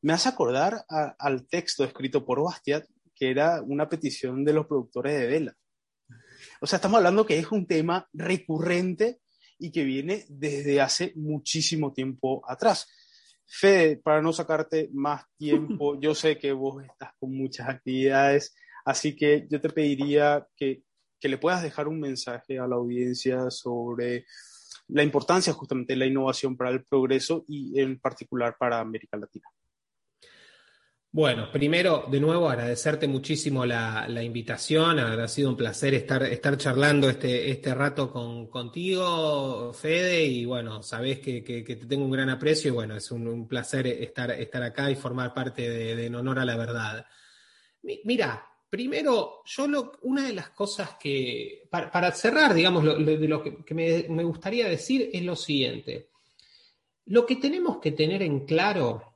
me 0.00 0.14
hace 0.14 0.30
acordar 0.30 0.82
al 0.88 1.46
texto 1.46 1.84
escrito 1.84 2.24
por 2.24 2.42
Bastiat, 2.42 2.86
que 3.14 3.30
era 3.30 3.60
una 3.60 3.86
petición 3.86 4.42
de 4.46 4.54
los 4.54 4.66
productores 4.66 5.20
de 5.20 5.26
vela. 5.26 5.56
O 6.62 6.66
sea, 6.66 6.78
estamos 6.78 6.96
hablando 6.96 7.26
que 7.26 7.38
es 7.38 7.52
un 7.52 7.66
tema 7.66 8.08
recurrente 8.14 9.20
y 9.58 9.70
que 9.70 9.84
viene 9.84 10.24
desde 10.30 10.80
hace 10.80 11.12
muchísimo 11.16 11.92
tiempo 11.92 12.42
atrás. 12.48 12.88
Fede, 13.46 13.98
para 13.98 14.22
no 14.22 14.32
sacarte 14.32 14.88
más 14.94 15.24
tiempo, 15.36 15.96
yo 16.00 16.14
sé 16.14 16.38
que 16.38 16.52
vos 16.52 16.82
estás 16.82 17.10
con 17.20 17.36
muchas 17.36 17.68
actividades, 17.68 18.54
Así 18.84 19.14
que 19.14 19.46
yo 19.50 19.60
te 19.60 19.70
pediría 19.70 20.46
que, 20.56 20.82
le 21.20 21.38
puedas 21.38 21.62
dejar 21.62 21.86
un 21.86 22.00
mensaje 22.00 22.58
a 22.58 22.66
la 22.66 22.74
audiencia 22.74 23.48
sobre 23.48 24.26
la 24.88 25.04
importancia 25.04 25.52
justamente 25.52 25.92
de 25.92 25.98
la 25.98 26.06
innovación 26.06 26.56
para 26.56 26.70
el 26.70 26.84
progreso 26.84 27.44
y 27.46 27.78
en 27.80 28.00
particular 28.00 28.56
para 28.58 28.80
América 28.80 29.16
Latina. 29.16 29.46
Bueno, 31.14 31.52
primero, 31.52 32.06
de 32.10 32.20
nuevo, 32.20 32.48
agradecerte 32.48 33.06
muchísimo 33.06 33.66
la, 33.66 34.06
invitación. 34.22 34.98
Ha 34.98 35.28
sido 35.28 35.50
un 35.50 35.58
placer 35.58 35.92
estar, 35.92 36.22
estar 36.22 36.56
charlando 36.56 37.10
este, 37.10 37.50
este 37.50 37.74
rato 37.74 38.10
con, 38.10 38.48
contigo, 38.48 39.74
Fede, 39.74 40.24
y 40.24 40.46
bueno, 40.46 40.82
sabés 40.82 41.20
que, 41.20 41.42
te 41.42 41.86
tengo 41.86 42.06
un 42.06 42.10
gran 42.12 42.30
aprecio 42.30 42.68
y 42.68 42.74
bueno, 42.74 42.96
es 42.96 43.10
un, 43.10 43.46
placer 43.46 43.86
estar, 43.88 44.30
estar 44.30 44.62
acá 44.62 44.90
y 44.90 44.96
formar 44.96 45.34
parte 45.34 45.68
de, 45.68 46.06
En 46.06 46.14
Honor 46.14 46.38
a 46.38 46.46
la 46.46 46.56
Verdad. 46.56 47.06
Mira, 48.04 48.42
Primero, 48.72 49.42
yo 49.44 49.68
lo, 49.68 49.92
una 50.00 50.26
de 50.26 50.32
las 50.32 50.48
cosas 50.48 50.96
que, 50.98 51.68
para, 51.68 52.10
cerrar, 52.12 52.54
digamos, 52.54 52.82
de 52.82 53.28
lo 53.28 53.42
que, 53.42 53.74
me, 53.74 54.24
gustaría 54.24 54.66
decir 54.66 55.10
es 55.12 55.22
lo 55.22 55.36
siguiente. 55.36 56.08
Lo 57.04 57.26
que 57.26 57.36
tenemos 57.36 57.76
que 57.80 57.92
tener 57.92 58.22
en 58.22 58.46
claro 58.46 59.11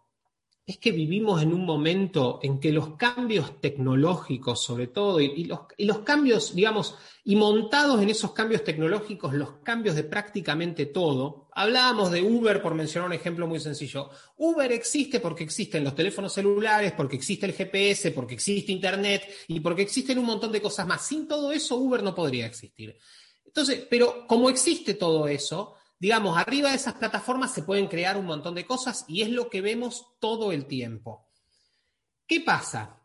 es 0.67 0.79
que 0.79 0.91
vivimos 0.91 1.41
en 1.43 1.55
un 1.55 1.65
momento 1.65 2.41
en 2.43 2.59
que 2.59 2.73
los 2.73 2.97
cambios 2.97 3.61
tecnológicos, 3.61 4.65
sobre 4.65 4.89
todo, 4.89 5.21
y, 5.21 5.45
los, 5.45 5.61
los, 5.79 5.99
cambios, 6.01 6.57
digamos, 6.57 6.97
y 7.25 7.37
montados 7.37 8.03
en 8.03 8.11
esos 8.11 8.33
cambios 8.33 8.65
tecnológicos, 8.65 9.33
los 9.33 9.59
cambios 9.63 9.95
de 9.95 10.03
prácticamente 10.03 10.87
todo, 10.87 11.47
hablábamos 11.53 12.11
de 12.11 12.21
Uber, 12.21 12.61
por 12.61 12.75
mencionar 12.75 13.09
un 13.09 13.15
ejemplo 13.15 13.47
muy 13.47 13.61
sencillo. 13.61 14.11
Uber 14.39 14.73
existe 14.73 15.21
porque 15.21 15.45
existen 15.45 15.85
los 15.85 15.95
teléfonos 15.95 16.33
celulares, 16.33 16.93
porque 16.97 17.15
existe 17.15 17.47
el 17.47 17.53
GPS, 17.53 18.11
porque 18.11 18.35
existe 18.35 18.73
Internet 18.73 19.23
y 19.47 19.61
porque 19.61 19.83
existen 19.83 20.19
un 20.19 20.27
montón 20.27 20.51
de 20.51 20.61
cosas 20.61 20.85
más. 20.85 21.07
Sin 21.07 21.29
todo 21.29 21.53
eso, 21.53 21.77
Uber 21.77 22.03
no 22.03 22.13
podría 22.13 22.45
existir. 22.45 22.99
Entonces, 23.45 23.87
pero 23.89 24.27
como 24.27 24.51
existe 24.51 24.95
todo 24.95 25.29
eso, 25.29 25.77
digamos, 25.99 26.37
arriba 26.37 26.71
de 26.71 26.77
esas 26.77 26.95
plataformas 26.95 27.53
se 27.53 27.63
pueden 27.63 27.87
crear 27.87 28.17
un 28.17 28.27
montón 28.27 28.55
de 28.55 28.67
cosas 28.67 29.05
y 29.09 29.23
es 29.23 29.31
lo 29.31 29.49
que 29.49 29.61
vemos 29.61 30.07
todo 30.21 30.53
el 30.53 30.67
tiempo. 30.67 31.27
¿Qué 32.27 32.41
pasa? 32.41 33.01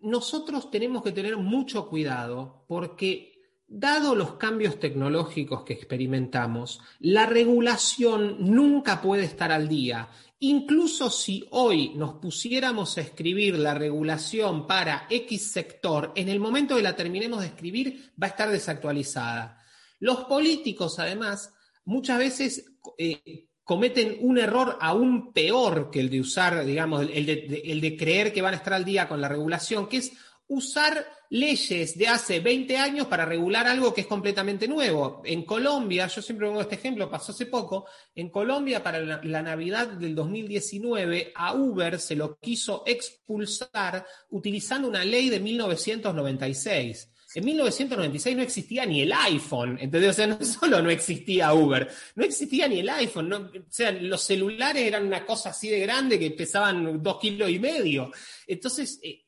Nosotros 0.00 0.70
tenemos 0.70 1.02
que 1.02 1.12
tener 1.12 1.36
mucho 1.36 1.88
cuidado 1.88 2.64
porque, 2.68 3.42
dado 3.66 4.14
los 4.14 4.34
cambios 4.34 4.80
tecnológicos 4.80 5.62
que 5.62 5.74
experimentamos, 5.74 6.80
la 6.98 7.26
regulación 7.26 8.36
nunca 8.40 9.00
puede 9.00 9.24
estar 9.24 9.52
al 9.52 9.68
día. 9.68 10.08
Incluso 10.40 11.10
si 11.10 11.46
hoy 11.50 11.90
nos 11.96 12.14
pusiéramos 12.14 12.96
a 12.96 13.02
escribir 13.02 13.58
la 13.58 13.74
regulación 13.74 14.66
para 14.66 15.06
X 15.10 15.52
sector, 15.52 16.12
en 16.16 16.30
el 16.30 16.40
momento 16.40 16.76
que 16.76 16.82
la 16.82 16.96
terminemos 16.96 17.40
de 17.40 17.48
escribir 17.48 18.12
va 18.20 18.26
a 18.26 18.30
estar 18.30 18.50
desactualizada. 18.50 19.62
Los 19.98 20.24
políticos, 20.24 20.98
además, 20.98 21.52
muchas 21.84 22.18
veces 22.18 22.64
eh, 22.98 23.46
cometen 23.64 24.18
un 24.20 24.38
error 24.38 24.76
aún 24.80 25.32
peor 25.32 25.90
que 25.90 26.00
el 26.00 26.10
de 26.10 26.20
usar, 26.20 26.64
digamos, 26.64 27.02
el 27.12 27.26
de, 27.26 27.62
el 27.66 27.80
de, 27.80 27.96
creer 27.96 28.32
que 28.32 28.42
van 28.42 28.54
a 28.54 28.56
estar 28.56 28.72
al 28.72 28.84
día 28.84 29.08
con 29.08 29.20
la 29.20 29.28
regulación, 29.28 29.88
que 29.88 29.98
es 29.98 30.12
usar 30.48 31.06
leyes 31.30 31.96
de 31.96 32.08
hace 32.08 32.40
20 32.40 32.76
años 32.76 33.06
para 33.06 33.24
regular 33.24 33.68
algo 33.68 33.94
que 33.94 34.00
es 34.00 34.08
completamente 34.08 34.66
nuevo. 34.66 35.22
En 35.24 35.44
Colombia, 35.44 36.08
yo 36.08 36.20
siempre 36.20 36.48
pongo 36.48 36.60
este 36.60 36.74
ejemplo, 36.74 37.08
pasó 37.08 37.30
hace 37.30 37.46
poco, 37.46 37.86
en 38.16 38.30
Colombia 38.30 38.82
para 38.82 38.98
la, 38.98 39.20
la, 39.22 39.42
Navidad 39.42 39.86
del 39.86 40.16
2019 40.16 41.32
a 41.36 41.54
Uber 41.54 42.00
se 42.00 42.16
lo 42.16 42.36
quiso 42.40 42.82
expulsar 42.84 44.04
utilizando 44.30 44.88
una 44.88 45.04
ley 45.04 45.30
de 45.30 45.38
1996. 45.38 47.08
En 47.32 47.44
1996 47.44 48.36
no 48.36 48.42
existía 48.42 48.84
ni 48.84 49.02
el 49.02 49.12
iPhone, 49.12 49.78
¿entendés? 49.80 50.10
O 50.10 50.12
sea, 50.14 50.26
no 50.26 50.44
solo 50.44 50.82
no 50.82 50.90
existía 50.90 51.54
Uber, 51.54 51.88
no 52.16 52.24
existía 52.24 52.66
ni 52.66 52.80
el 52.80 52.88
iPhone, 52.88 53.32
o 53.32 53.50
sea, 53.68 53.92
los 53.92 54.22
celulares 54.22 54.82
eran 54.82 55.06
una 55.06 55.24
cosa 55.24 55.50
así 55.50 55.68
de 55.68 55.80
grande 55.80 56.18
que 56.18 56.32
pesaban 56.32 57.02
dos 57.02 57.20
kilos 57.20 57.48
y 57.50 57.60
medio. 57.60 58.10
Entonces, 58.46 58.98
eh, 59.02 59.26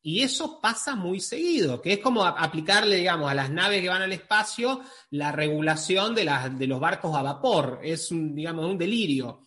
y 0.00 0.22
eso 0.22 0.60
pasa 0.60 0.94
muy 0.94 1.20
seguido, 1.20 1.82
que 1.82 1.94
es 1.94 1.98
como 1.98 2.24
aplicarle, 2.24 2.96
digamos, 2.96 3.30
a 3.30 3.34
las 3.34 3.50
naves 3.50 3.82
que 3.82 3.88
van 3.88 4.02
al 4.02 4.12
espacio 4.12 4.80
la 5.10 5.32
regulación 5.32 6.14
de, 6.14 6.30
de 6.56 6.66
los 6.68 6.78
barcos 6.78 7.14
a 7.16 7.22
vapor. 7.22 7.80
Es, 7.82 8.12
un, 8.12 8.34
digamos, 8.34 8.64
un 8.64 8.78
delirio. 8.78 9.40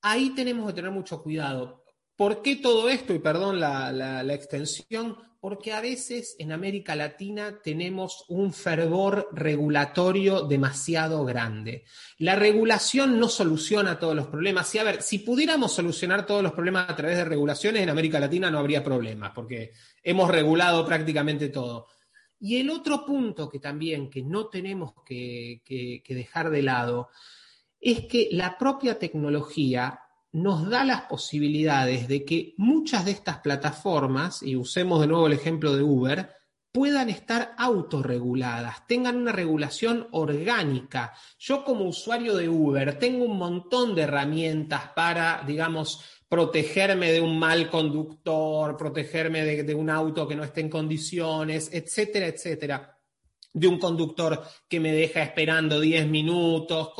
Ahí 0.00 0.30
tenemos 0.30 0.66
que 0.68 0.72
tener 0.72 0.90
mucho 0.90 1.22
cuidado. 1.22 1.84
¿Por 2.16 2.40
qué 2.40 2.56
todo 2.56 2.88
esto? 2.88 3.12
Y 3.12 3.18
perdón 3.18 3.60
la 3.60 4.34
extensión, 4.34 5.16
porque 5.40 5.72
a 5.72 5.80
veces 5.80 6.36
en 6.38 6.52
América 6.52 6.94
Latina 6.94 7.60
tenemos 7.62 8.26
un 8.28 8.52
fervor 8.52 9.28
regulatorio 9.32 10.42
demasiado 10.42 11.24
grande. 11.24 11.84
La 12.18 12.36
regulación 12.36 13.18
no 13.18 13.28
soluciona 13.28 13.98
todos 13.98 14.14
los 14.14 14.26
problemas. 14.26 14.74
A 14.76 14.84
ver, 14.84 15.02
si 15.02 15.20
pudiéramos 15.20 15.72
solucionar 15.72 16.26
todos 16.26 16.42
los 16.42 16.52
problemas 16.52 16.90
a 16.90 16.94
través 16.94 17.16
de 17.16 17.24
regulaciones, 17.24 17.82
en 17.82 17.88
América 17.88 18.20
Latina 18.20 18.50
no 18.50 18.58
habría 18.58 18.84
problemas, 18.84 19.32
porque 19.34 19.72
hemos 20.02 20.30
regulado 20.30 20.84
prácticamente 20.84 21.48
todo. 21.48 21.86
Y 22.38 22.58
el 22.58 22.68
otro 22.68 23.06
punto 23.06 23.48
que 23.48 23.60
también 23.60 24.10
que 24.10 24.22
no 24.22 24.48
tenemos 24.48 24.92
que 25.06 25.62
dejar 26.06 26.50
de 26.50 26.62
lado 26.62 27.08
es 27.80 28.06
que 28.06 28.28
la 28.32 28.58
propia 28.58 28.98
tecnología 28.98 30.00
nos 30.32 30.68
da 30.68 30.84
las 30.84 31.02
posibilidades 31.02 32.08
de 32.08 32.24
que 32.24 32.54
muchas 32.56 33.04
de 33.04 33.10
estas 33.12 33.38
plataformas, 33.38 34.42
y 34.42 34.56
usemos 34.56 35.00
de 35.00 35.06
nuevo 35.08 35.26
el 35.26 35.32
ejemplo 35.32 35.74
de 35.74 35.82
Uber, 35.82 36.30
puedan 36.72 37.10
estar 37.10 37.54
autorreguladas, 37.58 38.86
tengan 38.86 39.16
una 39.16 39.32
regulación 39.32 40.06
orgánica. 40.12 41.12
Yo 41.38 41.64
como 41.64 41.84
usuario 41.84 42.36
de 42.36 42.48
Uber 42.48 42.98
tengo 42.98 43.24
un 43.24 43.38
montón 43.38 43.94
de 43.94 44.02
herramientas 44.02 44.90
para, 44.94 45.42
digamos, 45.46 46.04
protegerme 46.28 47.10
de 47.10 47.20
un 47.20 47.38
mal 47.38 47.68
conductor, 47.68 48.76
protegerme 48.76 49.44
de, 49.44 49.74
un 49.74 49.90
auto 49.90 50.28
que 50.28 50.36
no 50.36 50.44
esté 50.44 50.60
en 50.60 50.70
condiciones, 50.70 51.70
etcétera, 51.72 52.28
etcétera. 52.28 52.96
De 53.52 53.66
un 53.66 53.80
conductor 53.80 54.40
que 54.68 54.78
me 54.78 54.92
deja 54.92 55.22
esperando 55.24 55.80
10 55.80 56.06
minutos, 56.06 56.90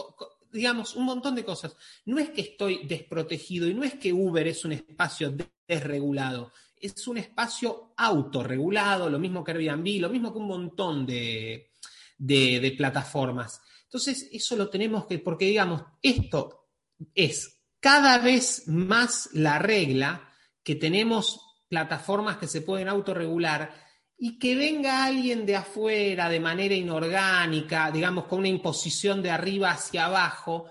digamos, 0.52 0.94
un 0.96 1.04
montón 1.04 1.34
de 1.34 1.44
cosas. 1.44 1.76
No 2.06 2.18
es 2.18 2.30
que 2.30 2.42
estoy 2.42 2.86
desprotegido 2.86 3.68
y 3.68 3.74
no 3.74 3.84
es 3.84 3.94
que 3.94 4.12
Uber 4.12 4.46
es 4.46 4.64
un 4.64 4.72
espacio 4.72 5.34
desregulado, 5.66 6.52
es 6.80 7.06
un 7.06 7.18
espacio 7.18 7.92
autorregulado, 7.96 9.10
lo 9.10 9.18
mismo 9.18 9.44
que 9.44 9.52
Airbnb, 9.52 10.00
lo 10.00 10.10
mismo 10.10 10.32
que 10.32 10.38
un 10.38 10.48
montón 10.48 11.06
de, 11.06 11.72
de, 12.18 12.74
plataformas. 12.76 13.60
Entonces, 13.84 14.28
eso 14.32 14.56
lo 14.56 14.68
tenemos 14.68 15.06
que, 15.06 15.18
porque 15.18 15.46
digamos, 15.46 15.82
esto 16.02 16.68
es 17.14 17.60
cada 17.80 18.18
vez 18.18 18.68
más 18.68 19.30
la 19.32 19.58
regla 19.58 20.32
que 20.62 20.74
tenemos 20.74 21.40
plataformas 21.68 22.36
que 22.36 22.48
se 22.48 22.60
pueden 22.62 22.88
autorregular 22.88 23.74
y 24.22 24.38
que 24.38 24.54
venga 24.54 25.02
alguien 25.04 25.46
de 25.46 25.56
afuera 25.56 26.28
de 26.28 26.40
manera 26.40 26.74
inorgánica, 26.74 27.90
digamos, 27.90 28.26
con 28.26 28.40
una 28.40 28.48
imposición 28.48 29.22
de 29.22 29.30
arriba 29.30 29.70
hacia 29.70 30.04
abajo, 30.04 30.66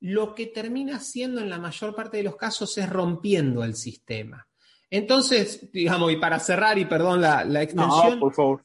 lo 0.00 0.34
que 0.34 0.46
termina 0.46 0.96
haciendo 0.96 1.42
en 1.42 1.50
la 1.50 1.58
mayor 1.58 1.94
parte 1.94 2.16
de 2.16 2.22
los 2.22 2.36
casos 2.36 2.78
es 2.78 2.88
rompiendo 2.88 3.62
el 3.62 3.74
sistema. 3.74 4.48
Entonces, 4.88 5.70
digamos, 5.70 6.12
y 6.12 6.16
para 6.16 6.40
cerrar, 6.40 6.78
y 6.78 6.86
perdón 6.86 7.20
la, 7.20 7.42
extensión, 7.62 8.18
por 8.18 8.32
favor. 8.32 8.64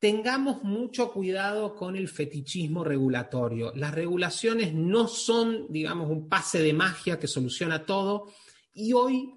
tengamos 0.00 0.64
mucho 0.64 1.12
cuidado 1.12 1.76
con 1.76 1.94
el 1.94 2.08
fetichismo 2.08 2.82
regulatorio. 2.82 3.72
Las 3.76 3.94
regulaciones 3.94 4.74
no 4.74 5.06
son, 5.06 5.66
digamos, 5.68 6.10
un 6.10 6.28
pase 6.28 6.60
de 6.60 6.72
magia 6.72 7.20
que 7.20 7.28
soluciona 7.28 7.86
todo, 7.86 8.26
y 8.74 8.92
hoy 8.92 9.35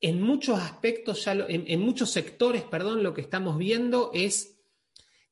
en 0.00 0.20
muchos 0.22 0.58
aspectos, 0.58 1.24
ya 1.24 1.32
en, 1.48 1.80
muchos 1.80 2.10
sectores, 2.10 2.62
perdón, 2.62 3.02
lo 3.02 3.12
que 3.12 3.20
estamos 3.20 3.58
viendo 3.58 4.10
es 4.14 4.56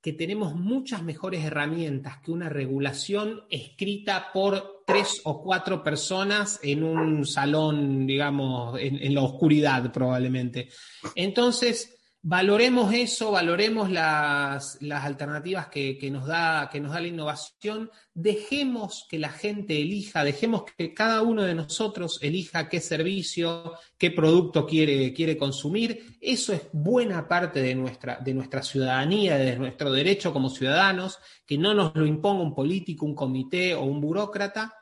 que 0.02 0.12
tenemos 0.12 0.54
muchas 0.54 1.02
mejores 1.02 1.44
herramientas 1.44 2.18
que 2.22 2.30
una 2.30 2.48
regulación 2.48 3.44
escrita 3.50 4.30
por 4.32 4.84
tres 4.86 5.20
o 5.24 5.42
cuatro 5.42 5.82
personas 5.82 6.60
en 6.62 6.84
un 6.84 7.26
salón, 7.26 8.06
digamos, 8.06 8.78
en 8.78 9.14
la 9.14 9.22
oscuridad 9.22 9.92
probablemente. 9.92 10.68
Entonces, 11.14 11.97
valoremos 12.22 12.92
eso, 12.92 13.30
valoremos 13.30 13.90
las, 13.90 14.78
alternativas 14.82 15.68
que, 15.68 16.10
nos 16.10 16.26
da, 16.26 16.68
que 16.70 16.80
nos 16.80 16.92
da 16.92 17.00
la 17.00 17.06
innovación, 17.06 17.90
dejemos 18.12 19.06
que 19.08 19.18
la 19.18 19.30
gente 19.30 19.80
elija, 19.80 20.24
dejemos 20.24 20.64
que 20.76 20.92
cada 20.92 21.22
uno 21.22 21.42
de 21.42 21.54
nosotros 21.54 22.18
elija 22.20 22.68
qué 22.68 22.80
servicio, 22.80 23.74
qué 23.96 24.10
producto 24.10 24.66
quiere, 24.66 25.12
quiere 25.12 25.36
consumir. 25.36 26.18
Eso 26.20 26.52
es 26.52 26.62
buena 26.72 27.28
parte 27.28 27.62
de 27.62 27.74
nuestra, 27.74 28.18
de 28.18 28.34
nuestra 28.34 28.62
ciudadanía, 28.62 29.36
de 29.36 29.56
nuestro 29.56 29.92
derecho 29.92 30.32
como 30.32 30.50
ciudadanos, 30.50 31.18
que 31.46 31.56
no 31.56 31.72
nos 31.72 31.94
lo 31.94 32.04
imponga 32.04 32.42
un 32.42 32.54
político, 32.54 33.06
un 33.06 33.14
comité 33.14 33.74
o 33.74 33.84
un 33.84 34.00
burócrata. 34.00 34.74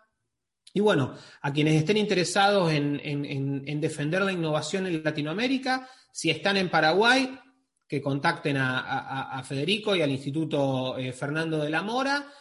Y 0.73 0.81
bueno, 0.81 1.15
a 1.41 1.53
quienes 1.53 1.75
estén 1.75 1.97
interesados 1.97 2.71
en 2.71 3.81
defender 3.81 4.23
la 4.23 4.33
innovación 4.33 4.87
en 4.87 5.03
Latinoamérica, 5.03 5.89
si 6.17 6.31
están 6.31 6.57
en 6.57 6.71
Paraguay, 6.71 7.39
que 7.87 8.01
contacten 8.01 8.57
a, 8.57 9.43
Federico 9.45 9.95
y 9.95 10.01
al 10.01 10.11
Instituto 10.11 10.97
eh, 10.97 11.13
Fernando 11.13 11.59
de 11.59 11.69
la 11.69 11.83
Mora, 11.83 12.33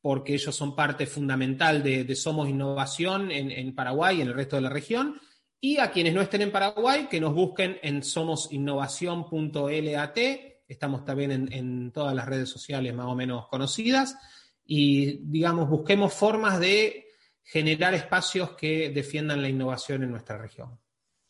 porque 0.00 0.32
ellos 0.32 0.56
son 0.56 0.74
parte 0.74 1.06
fundamental 1.06 1.82
de, 1.82 2.16
Somos 2.16 2.48
Innovación 2.48 3.30
en, 3.30 3.74
Paraguay 3.74 4.16
y 4.16 4.22
en 4.22 4.28
el 4.28 4.34
resto 4.34 4.56
de 4.56 4.62
la 4.62 4.70
región. 4.70 5.20
Y 5.60 5.76
a 5.76 5.90
quienes 5.90 6.14
no 6.14 6.22
estén 6.22 6.40
en 6.40 6.50
Paraguay, 6.50 7.08
que 7.10 7.20
nos 7.20 7.34
busquen 7.34 7.78
en 7.82 8.02
somosinnovación.lat. 8.02 10.18
Estamos 10.66 11.04
también 11.04 11.32
en, 11.32 11.52
en 11.52 11.92
todas 11.92 12.14
las 12.14 12.24
redes 12.24 12.48
sociales 12.48 12.94
más 12.94 13.08
o 13.08 13.14
menos 13.14 13.48
conocidas. 13.48 14.16
Y, 14.64 15.18
digamos, 15.30 15.68
busquemos 15.68 16.14
formas 16.14 16.58
de 16.58 17.04
generar 17.42 17.92
espacios 17.92 18.52
que 18.52 18.88
defiendan 18.88 19.42
la 19.42 19.50
innovación 19.50 20.04
en 20.04 20.10
nuestra 20.10 20.38
región. 20.38 20.80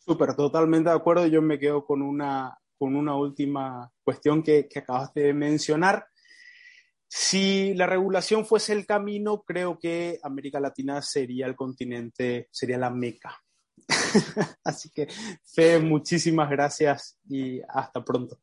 Súper, 0.09 0.35
totalmente 0.35 0.89
de 0.89 0.97
acuerdo. 0.97 1.27
Yo 1.27 1.43
me 1.43 1.59
quedo 1.59 1.85
con 1.85 2.01
una, 2.01 2.59
con 2.79 2.97
una 2.97 3.15
última 3.15 3.93
cuestión 4.03 4.43
que, 4.43 4.67
que 4.67 4.79
acabaste 4.79 5.21
de 5.21 5.35
mencionar. 5.35 6.07
si 7.07 7.75
la 7.75 7.87
regulación 7.87 8.47
fuese 8.47 8.73
el 8.73 8.87
camino, 8.87 9.43
creo 9.43 9.79
que 9.79 10.19
América 10.23 10.61
Latina 10.61 11.03
sería 11.03 11.47
el 11.47 11.55
continente, 11.55 12.49
sería 12.51 12.79
la 12.79 12.89
meca. 12.89 13.39
Así 14.65 14.89
que, 14.91 15.09
Fe, 15.45 15.79
muchísimas 15.79 16.49
gracias 16.49 17.19
y 17.29 17.61
hasta 17.69 18.03
pronto. 18.03 18.39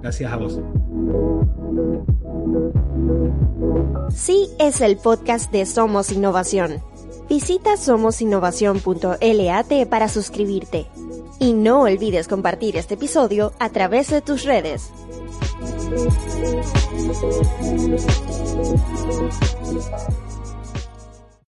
Gracias 0.00 0.32
a 0.32 0.36
vos. 0.36 0.58
Sí 4.14 4.48
es 4.58 4.80
el 4.80 4.96
podcast 4.96 5.52
de 5.52 5.66
Somos 5.66 6.12
Innovación. 6.12 6.82
Visita 7.30 7.76
somosinnovación.lat 7.76 9.86
para 9.88 10.08
suscribirte. 10.08 10.88
Y 11.38 11.52
no 11.52 11.82
olvides 11.82 12.26
compartir 12.26 12.76
este 12.76 12.94
episodio 12.94 13.52
a 13.60 13.68
través 13.68 14.10
de 14.10 14.20
tus 14.20 14.42
redes. 14.42 14.90